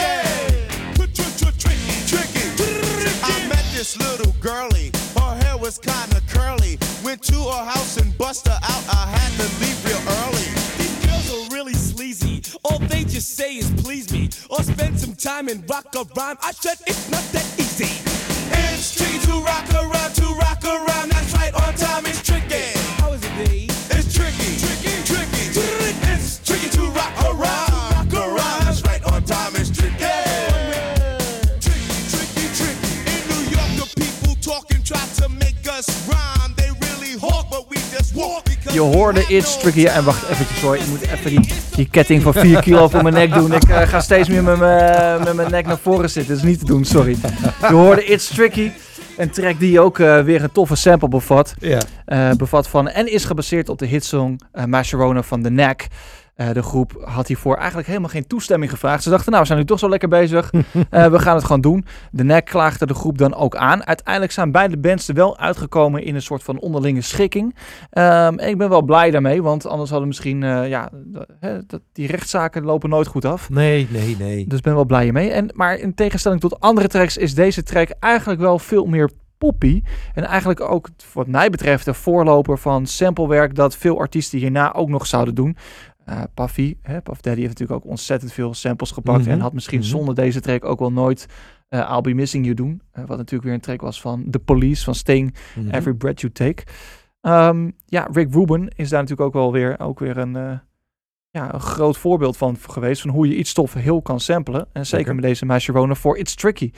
[1.09, 1.41] Tricky.
[2.05, 2.45] Tricky.
[3.25, 4.93] I met this little girlie.
[5.71, 6.81] Was kinda curly.
[7.05, 8.85] Went to her house and bust her out.
[8.93, 10.49] I had to leave real early.
[10.79, 12.43] These girls are really sleazy.
[12.65, 16.39] All they just say is please me or spend some time and rock a rhyme.
[16.43, 17.93] I said it's not that easy.
[18.51, 21.13] It's tricky to rock around, to rock around.
[21.13, 22.05] That's right, on time.
[22.05, 22.80] It's tricky.
[38.73, 39.87] Je hoorde It's Tricky.
[39.87, 40.77] En wacht eventjes hoor.
[40.77, 43.53] Ik moet even die, die ketting van 4 kilo op mijn nek doen.
[43.53, 46.35] Ik eh, ga steeds meer met mijn met mijn nek naar voren zitten.
[46.35, 47.17] Dat is niet te doen, sorry.
[47.61, 48.71] Je hoorde It's Tricky.
[49.17, 51.55] Een track die ook eh, weer een toffe sample bevat.
[51.59, 51.81] Ja.
[52.05, 55.87] Eh, bevat van en is gebaseerd op de hitsong uh, Mascherona van The Knack.
[56.41, 59.03] Uh, de groep had hiervoor eigenlijk helemaal geen toestemming gevraagd.
[59.03, 60.53] Ze dachten, nou, we zijn nu toch zo lekker bezig.
[60.53, 60.63] uh,
[61.07, 61.85] we gaan het gewoon doen.
[62.11, 63.87] De Knack klaagde de groep dan ook aan.
[63.87, 67.45] Uiteindelijk zijn beide bands er wel uitgekomen in een soort van onderlinge schikking.
[67.93, 70.91] Um, en ik ben wel blij daarmee, want anders hadden misschien, uh, ja,
[71.67, 73.51] dat, die rechtszaken lopen nooit goed af.
[73.51, 74.47] Nee, nee, nee.
[74.47, 75.31] Dus ik ben wel blij mee.
[75.31, 79.11] En, maar in tegenstelling tot andere tracks is deze track eigenlijk wel veel meer
[79.41, 79.83] poppy.
[80.15, 84.89] En eigenlijk ook wat mij betreft de voorloper van samplewerk dat veel artiesten hierna ook
[84.89, 85.57] nog zouden doen.
[86.11, 89.33] Uh, Puffy, hè, Puff Daddy heeft natuurlijk ook ontzettend veel samples gepakt mm -hmm.
[89.33, 89.93] en had misschien mm -hmm.
[89.93, 91.27] zonder deze track ook wel nooit
[91.69, 92.83] uh, I'll Be Missing You doen.
[92.99, 95.73] Uh, wat natuurlijk weer een track was van The Police, van Sting, mm -hmm.
[95.73, 96.63] Every Breath You Take.
[97.23, 100.59] Um, ja, Rick Rubin is daar natuurlijk ook wel weer, ook weer een, uh,
[101.31, 104.67] ja, een groot voorbeeld van geweest van hoe je iets stof heel kan samplen.
[104.73, 105.15] En zeker okay.
[105.15, 106.71] met deze Mascherona voor It's Tricky.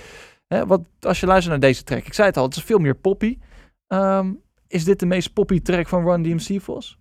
[0.47, 2.79] Hè, wat, als je luistert naar deze track, ik zei het al, het is veel
[2.79, 3.39] meer poppy.
[3.89, 6.99] Um, is dit de meest poppy track van Run DMC, Vos?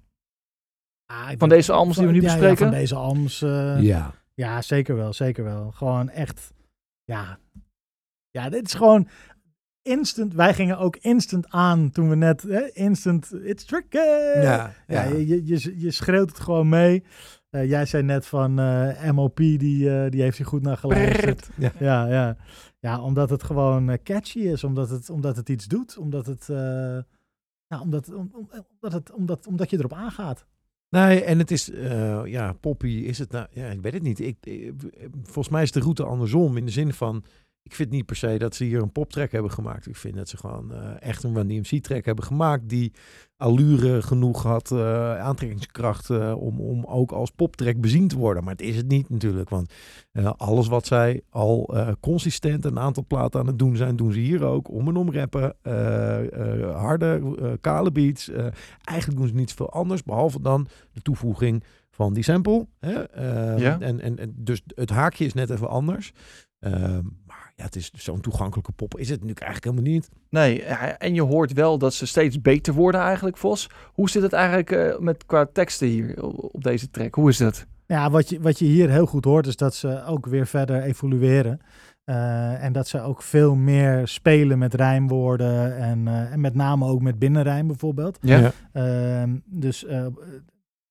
[1.12, 2.66] Ah, van deze albums die we nu ja, bespreken?
[2.66, 3.42] Ja, van deze albums.
[3.42, 4.14] Uh, ja.
[4.34, 5.72] ja, zeker wel, zeker wel.
[5.72, 6.54] Gewoon echt,
[7.04, 7.40] ja.
[8.30, 9.08] Ja, dit is gewoon
[9.82, 10.34] instant.
[10.34, 13.98] Wij gingen ook instant aan toen we net, hè, instant, it's tricky.
[13.98, 14.74] Ja, ja.
[14.88, 15.04] ja.
[15.04, 17.04] je, je, je schreeuwt het gewoon mee.
[17.50, 21.50] Uh, jij zei net van uh, MOP, die, uh, die heeft hij goed naar geluisterd.
[21.58, 21.72] Ja.
[21.80, 22.38] ja, ja.
[22.80, 26.46] Ja, omdat het gewoon catchy is, omdat het, omdat het iets doet, omdat het,
[27.68, 28.50] ja, omdat, om, om,
[28.80, 30.46] omdat, het omdat, omdat je erop aangaat.
[30.92, 34.20] Nee, en het is, uh, ja, Poppy is het nou, ja, ik weet het niet.
[34.20, 34.74] Ik, ik,
[35.24, 37.24] volgens mij is de route andersom in de zin van,
[37.64, 39.88] ik vind niet per se dat ze hier een poptrack hebben gemaakt.
[39.88, 42.92] Ik vind dat ze gewoon uh, echt een Run DMC track hebben gemaakt die
[43.38, 48.44] allure genoeg had, uh, aantrekkingskracht om, om ook als poptrack bezien te worden.
[48.44, 49.74] Maar het is het niet natuurlijk, want
[50.38, 54.44] alles wat zij al consistent een aantal platen aan het doen zijn, doen ze hier
[54.44, 54.70] ook.
[54.70, 55.56] Om en om rappen,
[56.74, 58.30] harde, kale beats.
[58.84, 62.68] eigenlijk doen ze niet zoveel anders, behalve dan de toevoeging van die sample.
[62.80, 62.94] Hè?
[63.56, 63.80] ja.
[63.80, 66.14] en, en, en dus het haakje is net even anders.
[66.66, 67.21] Um, maar
[67.62, 68.98] ja, het is zo'n toegankelijke pop.
[68.98, 70.10] Is het natuurlijk eigenlijk helemaal niet.
[70.30, 70.64] Nee,
[70.98, 73.70] en je hoort wel dat ze steeds beter worden eigenlijk, Vos.
[73.94, 77.16] Hoe zit het eigenlijk uh, met qua teksten hier op deze track?
[77.16, 77.66] Hoe is dat?
[77.86, 80.82] Ja, wat je, wat je hier heel goed hoort is dat ze ook weer verder
[80.82, 81.60] evolueren.
[82.06, 86.86] Uh, en dat ze ook veel meer spelen met rijmwoorden en, uh, en met name
[86.86, 88.18] ook met binnenrijm bijvoorbeeld.
[88.22, 88.52] Ja.
[88.74, 89.28] ja.
[89.46, 89.86] dus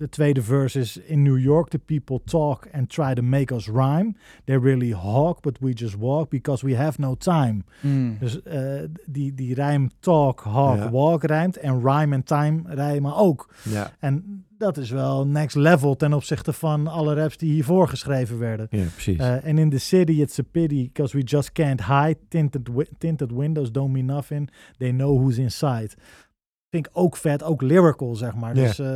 [0.00, 3.68] de tweede verse is in New York the people talk and try to make us
[3.68, 4.14] rhyme.
[4.44, 7.64] They really hawk, but we just walk because we have no time.
[7.80, 8.16] Mm.
[8.18, 10.90] Dus uh, die, die rijm talk, hawk, ja.
[10.90, 13.54] walk rijmt en rhyme en time rijmen ook.
[13.62, 13.92] Ja.
[13.98, 18.66] En dat is wel next level ten opzichte van alle raps die hiervoor geschreven werden.
[18.70, 19.18] Ja, precies.
[19.18, 22.16] En uh, in the city it's a pity because we just can't hide.
[22.28, 24.50] Tinted, wi tinted windows don't mean nothing.
[24.78, 25.90] They know who's inside.
[26.70, 28.56] Vind ik ook vet, ook lyrical zeg maar.
[28.56, 28.62] Ja.
[28.62, 28.86] Dus uh,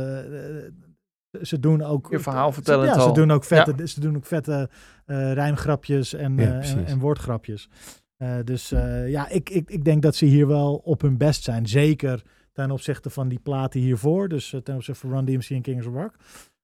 [1.41, 2.85] ze doen ook je verhaal vertellen.
[2.85, 3.85] Ja, ze doen ook vette, ja.
[3.85, 4.69] ze doen ook vette
[5.05, 7.69] uh, rijmgrapjes en, ja, uh, en, en, woordgrapjes.
[8.17, 8.69] Uh, dus
[9.07, 11.67] ja, ik, ik, ik denk dat ze hier wel op hun best zijn.
[11.67, 14.29] Zeker ten opzichte van die platen hiervoor.
[14.29, 16.13] Dus ten opzichte van Run DMC en Kings of Rock.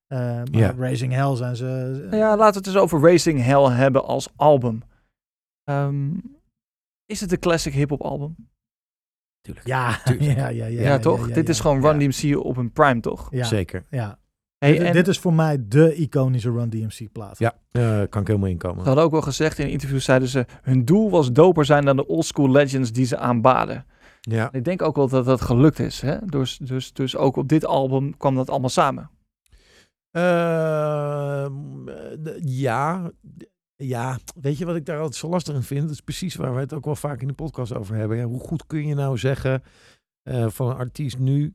[0.08, 0.74] maar ja.
[0.78, 2.08] Racing Hell zijn ze.
[2.12, 4.82] Ja, laten we het eens over Racing Hell hebben als album.
[5.64, 6.22] Um,
[7.06, 8.36] is het een classic hip-hop album?
[9.42, 9.68] Tuurlijk.
[9.68, 10.38] Ja, Tuurlijk.
[10.38, 11.32] ja, ja, ja, ja, toch?
[11.32, 13.30] Dit is gewoon Run DMC op een prime, toch?
[13.32, 13.86] Zeker.
[13.90, 14.20] Ja.
[14.66, 17.40] Hey, dit, en dit is voor mij de iconische Run DMC plaat.
[17.40, 18.80] Ja, uh, kan ik helemaal inkomen.
[18.80, 21.96] Ze hadden ook wel gezegd in interviews, zeiden ze, hun doel was doper zijn dan
[21.96, 23.86] de oldschool legends die ze aanbaden.
[24.22, 24.52] Ja.
[24.52, 26.02] En ik denk ook wel dat dat gelukt is.
[26.02, 26.26] Hè?
[26.26, 29.10] Dus, dus, dus ook op dit album kwam dat allemaal samen.
[30.18, 31.48] Uh,
[32.44, 33.12] ja,
[33.76, 35.82] ja, weet je wat ik daar altijd zo lastig in vind?
[35.82, 38.18] Dat is precies waar we het ook wel vaak in de podcast over hebben.
[38.18, 39.64] Ja, hoe goed kun je nou zeggen
[40.24, 41.54] uh, van een artiest nu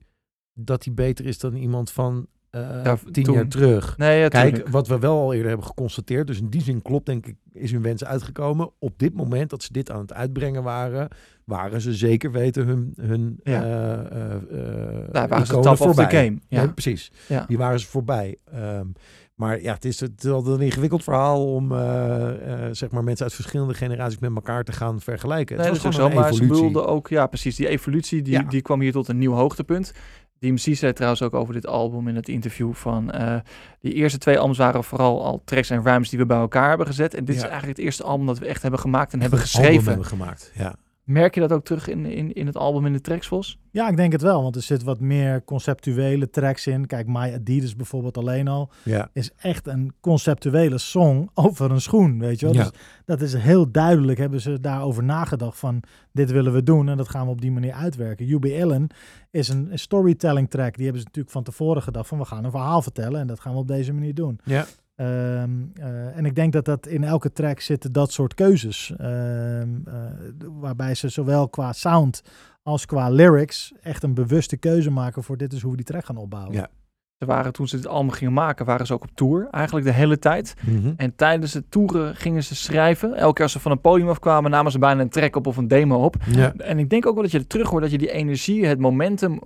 [0.53, 2.27] dat hij beter is dan iemand van
[2.57, 3.35] uh, ja, tien toen.
[3.35, 3.97] jaar terug.
[3.97, 4.73] Nee, ja, Kijk, tuurlijk.
[4.73, 7.73] wat we wel al eerder hebben geconstateerd, dus in die zin klopt denk ik, is
[7.73, 8.71] hun wens uitgekomen.
[8.79, 11.09] Op dit moment dat ze dit aan het uitbrengen waren,
[11.45, 13.63] waren ze zeker weten hun, hun ja.
[13.63, 16.05] uh, uh, Daar waren ze top voorbij.
[16.05, 16.39] of the game.
[16.49, 16.59] Ja.
[16.63, 17.45] Nee, precies, ja.
[17.49, 18.37] die waren ze voorbij.
[18.55, 18.93] Um,
[19.35, 23.05] maar ja, het is, het is altijd een ingewikkeld verhaal om uh, uh, zeg maar
[23.05, 25.57] mensen uit verschillende generaties met elkaar te gaan vergelijken.
[25.57, 26.57] Nee, het dat is ook gewoon zo, een maar evolutie.
[26.57, 28.43] ze bedoelden ook, ja precies, die evolutie die, Ja.
[28.43, 29.93] die kwam hier tot een nieuw hoogtepunt.
[30.41, 33.37] DMC zei trouwens ook over dit album in het interview van uh,
[33.81, 36.87] die eerste twee albums waren vooral al tracks en rhymes die we bij elkaar hebben
[36.87, 37.15] gezet.
[37.15, 37.41] En dit Ja.
[37.43, 39.85] is eigenlijk het eerste album dat we echt hebben gemaakt en hebben album geschreven.
[39.85, 40.53] hebben gemaakt.
[40.55, 40.75] Ja.
[41.07, 43.59] Merk je dat ook terug in, in, in het album in de tracks, Vos?
[43.71, 46.87] Ja, ik denk het wel, want er zit wat meer conceptuele tracks in.
[46.87, 49.11] Kijk, My Adidas bijvoorbeeld alleen al Ja.
[49.13, 52.55] is echt een conceptuele song over een schoen, weet je wel.
[52.55, 52.63] Ja.
[52.63, 52.73] Dus
[53.05, 55.83] dat is heel duidelijk, hebben ze daarover nagedacht van
[56.13, 58.29] dit willen we doen en dat gaan we op die manier uitwerken.
[58.31, 58.87] UB Allen
[59.31, 62.45] is een, een storytelling track, die hebben ze natuurlijk van tevoren gedacht van we gaan
[62.45, 64.39] een verhaal vertellen en dat gaan we op deze manier doen.
[64.45, 64.65] Ja.
[64.97, 68.93] Ehm, eh, en ik denk dat dat in elke track zitten dat soort keuzes.
[68.97, 69.95] Ehm, eh,
[70.61, 72.23] waarbij ze zowel qua sound
[72.63, 76.05] als qua lyrics echt een bewuste keuze maken voor dit is hoe we die track
[76.05, 76.53] gaan opbouwen.
[76.55, 76.69] Ja.
[77.19, 79.49] Ze waren, toen ze dit album gingen maken, waren ze ook op tour.
[79.51, 80.55] Eigenlijk de hele tijd.
[80.67, 80.93] Mhm.
[80.97, 83.15] En tijdens de toeren gingen ze schrijven.
[83.15, 85.57] Elke keer als ze van een podium afkwamen, namen ze bijna een track op of
[85.57, 86.17] een demo op.
[86.31, 86.53] Ja.
[86.55, 88.79] En ik denk ook wel dat je er terug hoort dat je die energie, het
[88.79, 89.39] momentum,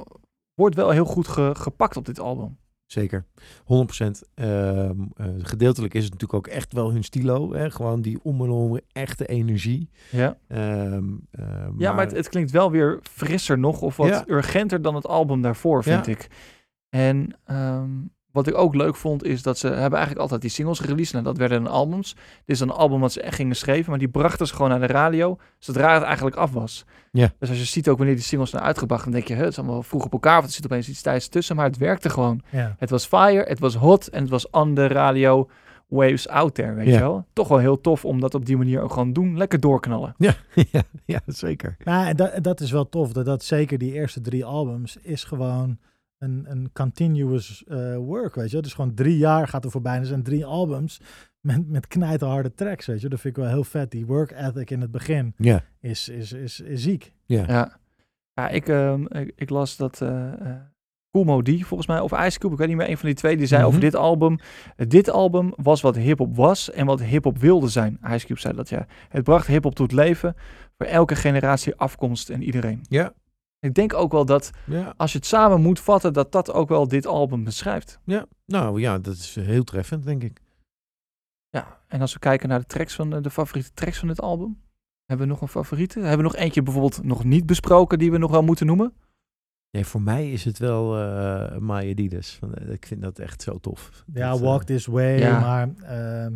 [0.55, 2.59] wordt wel heel goed ge- gepakt op dit album.
[2.93, 3.25] Zeker,
[3.65, 4.23] 100%.
[4.35, 7.55] Ehm, eh, gedeeltelijk is het natuurlijk ook echt wel hun stilo.
[7.55, 7.71] Hè?
[7.71, 9.91] Gewoon die om en om echte energie.
[10.11, 14.25] Ja, Ehm, eh, ja maar het, het klinkt wel weer frisser nog of wat Ja.
[14.27, 16.13] urgenter dan het album daarvoor, vind Ja.
[16.13, 16.29] ik.
[16.89, 17.91] En ehm,
[18.33, 21.15] wat ik ook leuk vond, is dat ze hebben eigenlijk altijd die singles gereleased.
[21.15, 22.15] En dat werden dan albums.
[22.15, 24.81] Dit is een album dat ze echt gingen schrijven, maar die brachten ze gewoon naar
[24.81, 26.85] de radio, zodra het eigenlijk af was.
[27.13, 27.33] Ja.
[27.39, 29.51] Dus als je ziet ook wanneer die singles zijn uitgebracht, dan denk je, hè, het
[29.51, 31.57] is allemaal vroeg op elkaar, want er zit opeens iets tijds tussen.
[31.57, 32.41] Maar het werkte gewoon.
[32.51, 32.75] Ja.
[32.79, 35.49] Het was fire, het was hot en het was on the radio
[35.89, 36.93] waves out there, weet Ja.
[36.93, 37.25] je wel.
[37.33, 39.37] Toch wel heel tof om dat op die manier ook gewoon doen.
[39.37, 40.15] Lekker doorknallen.
[40.19, 40.35] ja,
[40.71, 41.77] ja, ja, zeker.
[41.85, 43.13] Ja, en dat, dat is wel tof.
[43.13, 45.79] Dat, dat zeker die eerste drie albums is gewoon
[46.21, 48.61] een, een continuous eh, work, weet je.
[48.63, 51.01] Dus gewoon drie jaar gaat er voorbij en er zijn drie albums
[51.41, 53.09] met, met knijterharde tracks, weet je.
[53.09, 53.91] Dat vind ik wel heel vet.
[53.91, 57.13] Die work ethic in het begin Ja, is, is, is, is ziek.
[57.27, 57.45] ja.
[57.49, 57.79] Ja,
[58.35, 60.57] ja ik, ehm, ik, ik las dat eh eh,
[61.11, 63.15] Kool Moe Dee, volgens mij, of Ice Cube, ik weet niet meer, een van die
[63.19, 63.69] twee, die zei Mhm.
[63.69, 64.39] over dit album.
[64.77, 67.99] dit album was wat hip-hop was en wat hip-hop wilde zijn.
[68.11, 68.87] Ice Cube zei dat, ja.
[69.09, 70.35] Het bracht hip-hop tot leven
[70.79, 72.81] voor elke generatie, afkomst en iedereen.
[72.89, 73.13] Ja.
[73.61, 76.69] Ik denk ook wel dat Ja, als je het samen moet vatten, dat dat ook
[76.69, 77.99] wel dit album beschrijft.
[78.05, 78.27] ja.
[78.47, 80.41] Nou ja, dat is heel treffend, denk ik.
[81.49, 84.21] Ja, en als we kijken naar de tracks van de, de favoriete tracks van dit
[84.21, 84.61] album,
[85.05, 85.99] hebben we nog een favoriete?
[85.99, 88.93] Hebben we nog eentje bijvoorbeeld nog niet besproken die we nog wel moeten noemen?
[89.71, 92.39] Nee, voor mij is het wel eh My Adidas.
[92.41, 94.05] Want, eh, Ik vind dat echt zo tof.
[94.13, 95.41] Ja, Dat, eh, Walk This Way, ja.
[95.41, 96.35] maar ehm,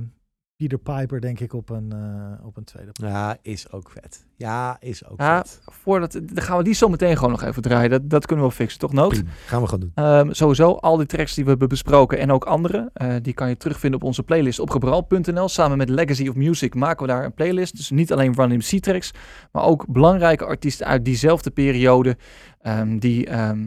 [0.56, 2.90] Peter Piper denk ik op een, eh, op een tweede.
[2.92, 4.26] Ja, is ook vet.
[4.36, 5.60] Ja, is ook Ja, vet.
[5.64, 7.90] voordat, dan gaan we die zo meteen gewoon nog even draaien.
[7.90, 9.08] Dat, dat kunnen we wel fixen, toch Noot?
[9.08, 9.30] Prima.
[9.46, 10.04] Gaan we gewoon doen.
[10.04, 13.48] Ehm, sowieso, al die tracks die we hebben besproken en ook andere, eh, die kan
[13.48, 15.48] je terugvinden op onze playlist op gebral.nl.
[15.48, 17.76] Samen met Legacy of Music maken we daar een playlist.
[17.76, 19.10] Dus niet alleen Run MC tracks,
[19.52, 22.16] maar ook belangrijke artiesten uit diezelfde periode
[22.60, 23.64] ehm, die, ehm,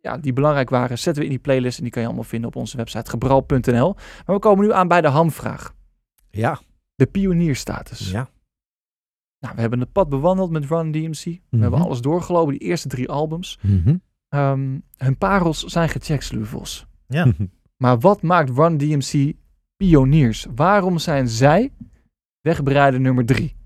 [0.00, 2.48] ja, die belangrijk waren, zetten we in die playlist en die kan je allemaal vinden
[2.48, 3.94] op onze website gebral.nl.
[4.26, 5.72] Maar we komen nu aan bij de hamvraag.
[6.34, 6.60] Ja,
[6.94, 8.10] De pionierstatus.
[8.10, 8.28] ja.
[9.38, 11.24] Nou, we hebben het pad bewandeld met Run DMC.
[11.24, 11.62] We Mhm.
[11.62, 13.58] hebben alles doorgelopen, die eerste drie albums.
[13.62, 13.96] Mhm.
[14.28, 16.86] Ehm, hun parels zijn gecheckt, Sluvels.
[17.06, 17.32] Ja.
[17.76, 19.32] Maar wat maakt Run DMC
[19.76, 20.46] pioniers?
[20.54, 21.72] Waarom zijn zij
[22.40, 23.56] wegbereider nummer drie?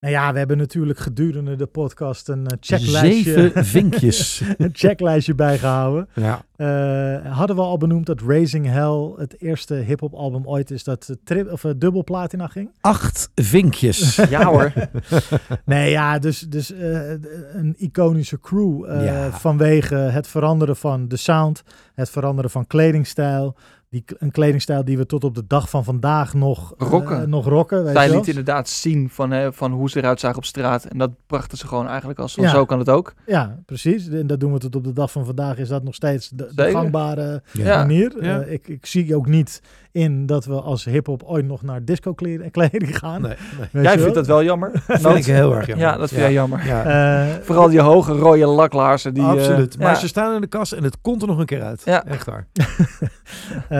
[0.00, 4.42] Nou ja, we hebben natuurlijk gedurende de podcast een eh, checklijstje, Zeven vinkjes.
[4.58, 6.08] een checklijstje bijgehouden.
[6.14, 6.44] ja.
[6.56, 11.08] Eh, hadden we al benoemd dat Raising Hell het eerste hip-hop album ooit is dat
[11.08, 12.70] eh, tri- of, eh, dubbel platina ging?
[12.80, 14.16] Acht vinkjes.
[14.30, 14.72] Ja hoor.
[15.64, 17.10] Nee, ja, dus, dus eh,
[17.52, 19.30] een iconische crew eh, Ja.
[19.30, 21.62] vanwege het veranderen van de sound,
[21.94, 23.56] het veranderen van kledingstijl.
[23.96, 27.28] Die, een kledingstijl die we tot op de dag van vandaag nog eh, Rocken.
[27.30, 30.44] nog rocken weet Zij liet inderdaad zien van, hè, van hoe ze eruit zagen op
[30.44, 30.84] straat.
[30.84, 32.50] En dat brachten ze gewoon eigenlijk als van Ja.
[32.50, 33.14] zo kan het ook.
[33.26, 34.08] Ja, precies.
[34.08, 35.58] En dat doen we tot op de dag van vandaag.
[35.58, 37.76] Is dat nog steeds de, de gangbare Ja.
[37.76, 38.24] manier?
[38.24, 38.40] Ja.
[38.40, 42.14] Eh, ik, ik zie ook niet in dat we als hip-hop ooit nog naar disco
[42.14, 43.20] kleding kleding gaan.
[43.22, 44.70] Nee, Jij vindt dat wel jammer?
[44.86, 45.86] Dat vind ik heel erg jammer.
[45.86, 46.66] Ja, dat vind jij jammer.
[46.66, 49.14] Ja, Eh, Vooral die hoge rode laklaarzen.
[49.14, 49.78] Die, eh, absoluut.
[49.78, 49.94] Maar ja.
[49.94, 51.82] ze staan in de kast en het komt er nog een keer uit.
[51.84, 52.04] Ja.
[52.04, 52.46] Echt waar.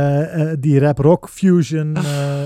[0.06, 2.42] Eh, eh, die rap-rock fusion, eh,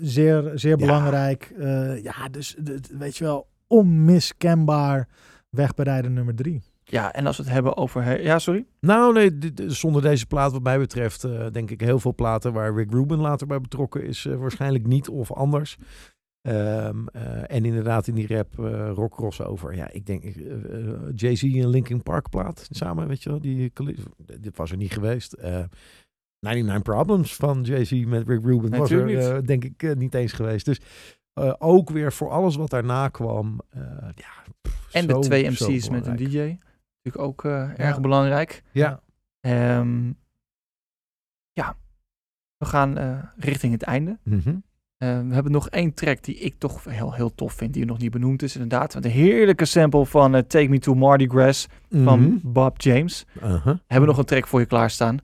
[0.00, 0.76] zeer, zeer Ja.
[0.76, 1.52] belangrijk.
[1.58, 2.56] Eh, ja, dus
[2.98, 5.08] weet je wel, onmiskenbaar
[5.50, 6.62] wegbereider nummer drie.
[6.84, 8.22] Ja, en als we het hebben over...
[8.22, 8.66] Ja, sorry?
[8.80, 12.74] Nou, nee, zonder deze plaat wat mij betreft, eh, denk ik heel veel platen waar
[12.74, 15.76] Rick Rubin later bij betrokken is, waarschijnlijk niet of anders.
[16.42, 17.22] Ehm, eh,
[17.56, 18.54] en inderdaad in die rap
[18.94, 19.74] rock crossover.
[19.76, 20.24] Ja, ik denk
[21.14, 23.40] Jay-Z en Linkin Park plaat samen, weet je wel.
[23.40, 23.72] Die,
[24.40, 25.36] dit was er niet geweest.
[26.40, 30.14] Eh 99 Problems van Jay-Z met Rick Rubin was er eh, denk ik eh, niet
[30.14, 30.64] eens geweest.
[30.64, 30.80] Dus
[31.32, 33.60] eh, ook weer voor alles wat daarna kwam.
[34.14, 34.30] ja,
[34.60, 36.16] pff, En de twee MC's met een.
[36.16, 36.58] DJ.
[37.02, 37.44] Natuurlijk ook
[37.76, 38.62] erg belangrijk.
[38.72, 39.00] Ja.
[39.40, 40.12] Ehm,
[41.52, 41.76] ja,
[42.56, 42.98] we gaan
[43.36, 44.18] richting het einde.
[44.22, 44.54] Mhm.
[44.98, 48.10] We hebben nog één track die ik toch heel, heel tof vind, die nog niet
[48.10, 48.94] benoemd is inderdaad.
[48.94, 52.52] Een heerlijke sample van Take Me To Mardi Gras van Mhm.
[52.52, 53.26] Bob James.
[53.36, 53.64] Uh-huh.
[53.64, 55.18] We hebben nog een track voor je klaarstaan.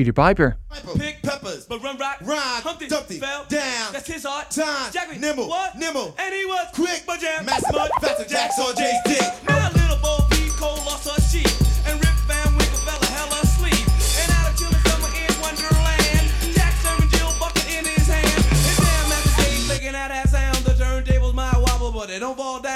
[0.00, 0.56] Peter Piper.
[0.96, 2.16] Pick peppers, but run rock.
[2.22, 4.50] Rhyme, Humpty, Dumpty, fell down, That's his art.
[4.50, 5.76] time, Jackie, nimble, what?
[5.76, 9.20] nimble, And he was quick, but jam, master, mud, faster, jacks on Jay's dick.
[9.46, 11.44] Now little Bo Peep Cole lost her sheep,
[11.84, 13.76] and Rip Van Winkle fell a hell of sleep.
[14.24, 16.24] And out of chilling summer in Wonderland,
[16.56, 18.40] Jack serving Jill bucket in his hand.
[18.56, 20.56] His damn Master Jay making out that sound.
[20.64, 22.69] The turntables might wobble, but they don't fall down.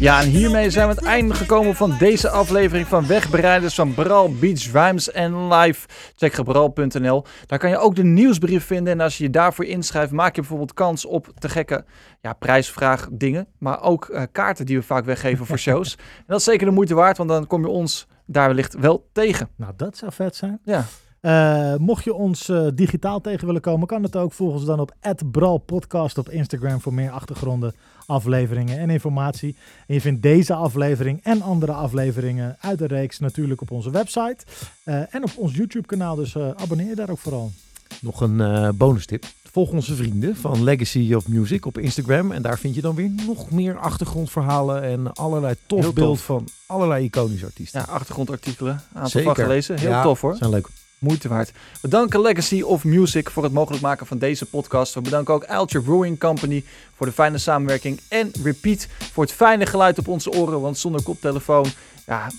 [0.00, 3.94] Ja, en hiermee zijn we aan het einde gekomen van deze aflevering van Wegbereiders van
[3.94, 5.88] Bral Beach Rhymes en Live.
[6.16, 7.24] Check gebral.nl.
[7.46, 8.92] Daar kan je ook de nieuwsbrief vinden.
[8.92, 11.84] En als je je daarvoor inschrijft, maak je bijvoorbeeld kans op te gekke
[12.20, 13.46] ja, prijsvraag dingen.
[13.58, 15.96] Maar ook eh, kaarten die we vaak weggeven voor shows.
[15.96, 19.08] En dat is zeker de moeite waard, want dan kom je ons daar wellicht wel
[19.12, 19.48] tegen.
[19.56, 20.60] Nou, dat zou vet zijn.
[20.64, 20.84] Ja,
[21.20, 24.32] Eh, mocht je ons eh, digitaal tegen willen komen, kan het ook.
[24.32, 24.92] Volg ons dan op
[25.30, 27.74] @bralpodcast op Instagram voor meer achtergronden,
[28.10, 29.56] afleveringen en informatie.
[29.86, 34.44] En je vindt deze aflevering en andere afleveringen uit de reeks natuurlijk op onze website
[34.84, 36.14] eh, en op ons YouTube-kanaal.
[36.14, 37.52] Dus eh, abonneer je daar ook vooral.
[38.00, 39.24] Nog een eh bonus tip.
[39.52, 42.32] Volg onze vrienden van Legacy of Music op Instagram.
[42.32, 47.04] En daar vind je dan weer nog meer achtergrondverhalen en allerlei tof beeld van allerlei
[47.04, 47.80] iconische artiesten.
[47.80, 48.82] ja achtergrondartikelen.
[48.92, 49.78] Aantal van gelezen.
[49.78, 50.36] Heel Ja, tof hoor.
[50.36, 50.68] Zijn leuk.
[51.00, 51.50] Moeite waard.
[51.80, 54.94] We danken Legacy of Music voor het mogelijk maken van deze podcast.
[54.94, 56.64] We bedanken ook Alture Brewing Company
[56.96, 58.00] voor de fijne samenwerking.
[58.08, 60.60] En Repeat voor het fijne geluid op onze oren.
[60.60, 61.66] Want zonder koptelefoon,
[62.06, 62.30] ja,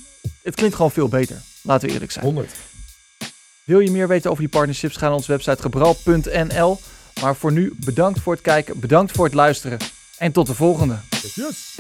[0.44, 1.42] het klinkt gewoon veel beter.
[1.62, 2.26] Laten we eerlijk zijn.
[2.26, 2.52] 100.
[3.64, 4.98] Wil je meer weten over die partnerships?
[4.98, 6.80] Ga naar onze website gebral.nl.
[7.22, 9.78] Maar voor nu bedankt voor het kijken, bedankt voor het luisteren.
[10.18, 10.98] En tot de volgende.
[11.36, 11.76] Yes.